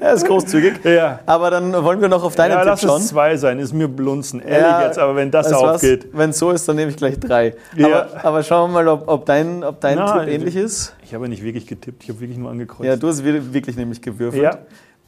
[0.00, 0.84] Er ist großzügig.
[0.84, 1.20] Ja.
[1.26, 3.00] Aber dann wollen wir noch auf deinen Ja, Tipp lass schauen.
[3.00, 4.40] es zwei sein, ist mir blunzen.
[4.40, 6.08] Ehrlich Ja, jetzt, aber wenn das aufgeht.
[6.12, 7.54] Wenn es so ist, dann nehme ich gleich drei.
[7.76, 7.86] Ja.
[7.86, 10.94] Aber, aber schauen wir mal, ob, ob dein, ob dein Nein, Tipp ähnlich ist.
[11.04, 12.86] Ich habe nicht wirklich getippt, ich habe wirklich nur angekreuzt.
[12.86, 14.42] Ja, du hast wir- wirklich nämlich gewürfelt.
[14.42, 14.58] Ja.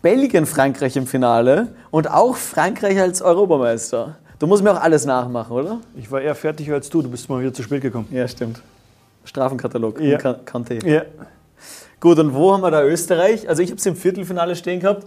[0.02, 4.16] Belgien, Frankreich im Finale und auch Frankreich als Europameister.
[4.38, 5.78] Du musst mir auch alles nachmachen, oder?
[5.96, 8.06] Ich war eher fertig als du, du bist mal wieder zu spät gekommen.
[8.10, 8.60] Ja, stimmt.
[9.24, 10.00] Strafenkatalog.
[10.00, 10.18] Ja.
[10.18, 10.84] Ka- Kanté.
[10.86, 11.02] Ja.
[12.00, 13.48] Gut, und wo haben wir da Österreich?
[13.48, 15.06] Also ich habe es im Viertelfinale stehen gehabt.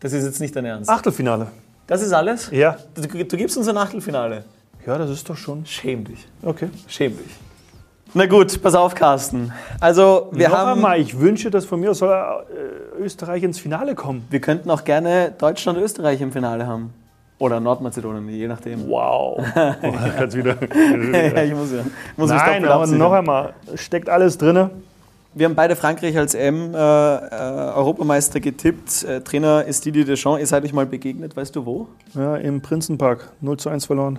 [0.00, 0.88] Das ist jetzt nicht dein Ernst.
[0.88, 1.48] Achtelfinale.
[1.86, 2.50] Das ist alles?
[2.50, 2.76] Ja.
[2.94, 4.44] Du, du gibst uns ein Achtelfinale.
[4.86, 5.66] Ja, das ist doch schon.
[5.66, 6.26] Schäm dich.
[6.42, 6.70] Okay.
[6.86, 7.36] Schäm dich.
[8.14, 9.52] Na gut, pass auf, Carsten.
[9.78, 10.72] Also wir Noch haben...
[10.72, 14.26] einmal, ich wünsche, dass von mir aus soll äh, Österreich ins Finale kommen.
[14.30, 16.92] Wir könnten auch gerne Deutschland und Österreich im Finale haben.
[17.38, 18.88] Oder Nordmazedonien, je nachdem.
[18.88, 19.40] Wow.
[19.82, 20.56] Oh, kannst wieder.
[20.60, 21.84] ja, ich muss ja.
[22.16, 22.98] Muss Nein, aber absichern.
[22.98, 24.70] noch einmal, steckt alles drin.
[25.32, 27.30] Wir haben beide Frankreich als M äh, äh,
[27.76, 29.04] Europameister getippt.
[29.04, 30.40] Äh, Trainer ist Didier Deschamps.
[30.40, 31.86] Ihr seid euch mal begegnet, weißt du wo?
[32.14, 34.18] Ja, im Prinzenpark 0 zu 1 verloren.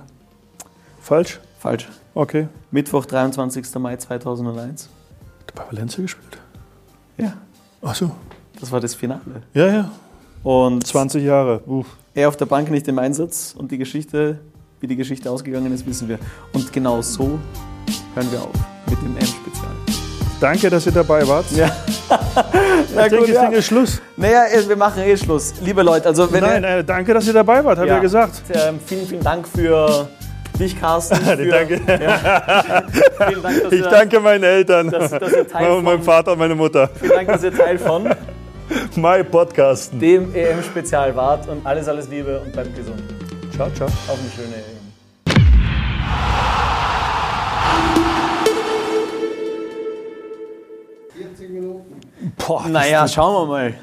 [1.02, 1.41] Falsch?
[1.60, 1.89] Falsch.
[2.13, 2.47] Okay.
[2.71, 3.76] Mittwoch, 23.
[3.76, 4.88] Mai 2001.
[5.47, 6.38] Hat bei Valencia gespielt?
[7.17, 7.34] Ja.
[7.82, 8.12] Ach so.
[8.60, 9.43] Das war das Finale.
[9.54, 9.91] Ja, ja.
[10.43, 11.62] Und 20 Jahre.
[11.65, 11.88] Uff.
[12.13, 14.39] er auf der Bank nicht im Einsatz und die Geschichte,
[14.80, 16.19] wie die Geschichte ausgegangen ist, wissen wir.
[16.54, 17.38] Und genau so
[18.15, 18.54] hören wir auf
[18.89, 19.61] mit dem M-Spezial.
[20.42, 21.46] Danke, dass ihr dabei wart.
[21.52, 21.70] Ja.
[22.96, 23.42] Na ich denke, gut, das ja.
[23.46, 24.02] Ding ist Schluss.
[24.18, 25.54] Naja, wir machen eh Schluss.
[25.62, 28.00] Liebe Leute, also wenn Nein, ihr, äh, danke, dass ihr dabei wart, habe ich ja
[28.00, 28.42] gesagt.
[28.52, 30.10] Ähm, vielen, vielen Dank für
[30.60, 31.16] dich, Carsten.
[31.24, 31.78] Für, Danke.
[31.86, 34.90] Vielen Dank, dass Ich ihr, danke meinen Eltern.
[34.90, 36.90] dass, dass ihr Teil Und meinem von, Vater und meine Mutter.
[37.00, 38.10] vielen Dank, dass ihr Teil von
[38.96, 40.00] My Podcasten.
[40.00, 43.02] dem EM-Spezial wart und alles, alles Liebe und bleibt gesund.
[43.56, 43.88] Ciao, ciao.
[43.88, 44.71] Auf eine schöne
[52.38, 53.74] Boah, Naja, schauen wir mal.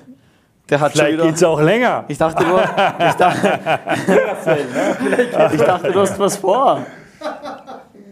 [0.70, 1.26] Der hat schon vielleicht wieder.
[1.26, 2.04] geht's auch länger.
[2.08, 3.58] Ich dachte, du, ich, dachte,
[5.54, 6.84] ich dachte, du hast was vor.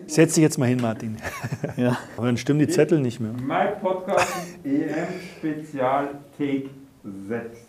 [0.07, 1.16] Setz dich jetzt mal hin, Martin.
[1.77, 1.99] Ja.
[2.16, 3.33] Aber dann stimmen die Zettel nicht mehr.
[3.33, 4.27] My Podcast
[4.64, 6.70] EM Spezial Take
[7.29, 7.65] 6.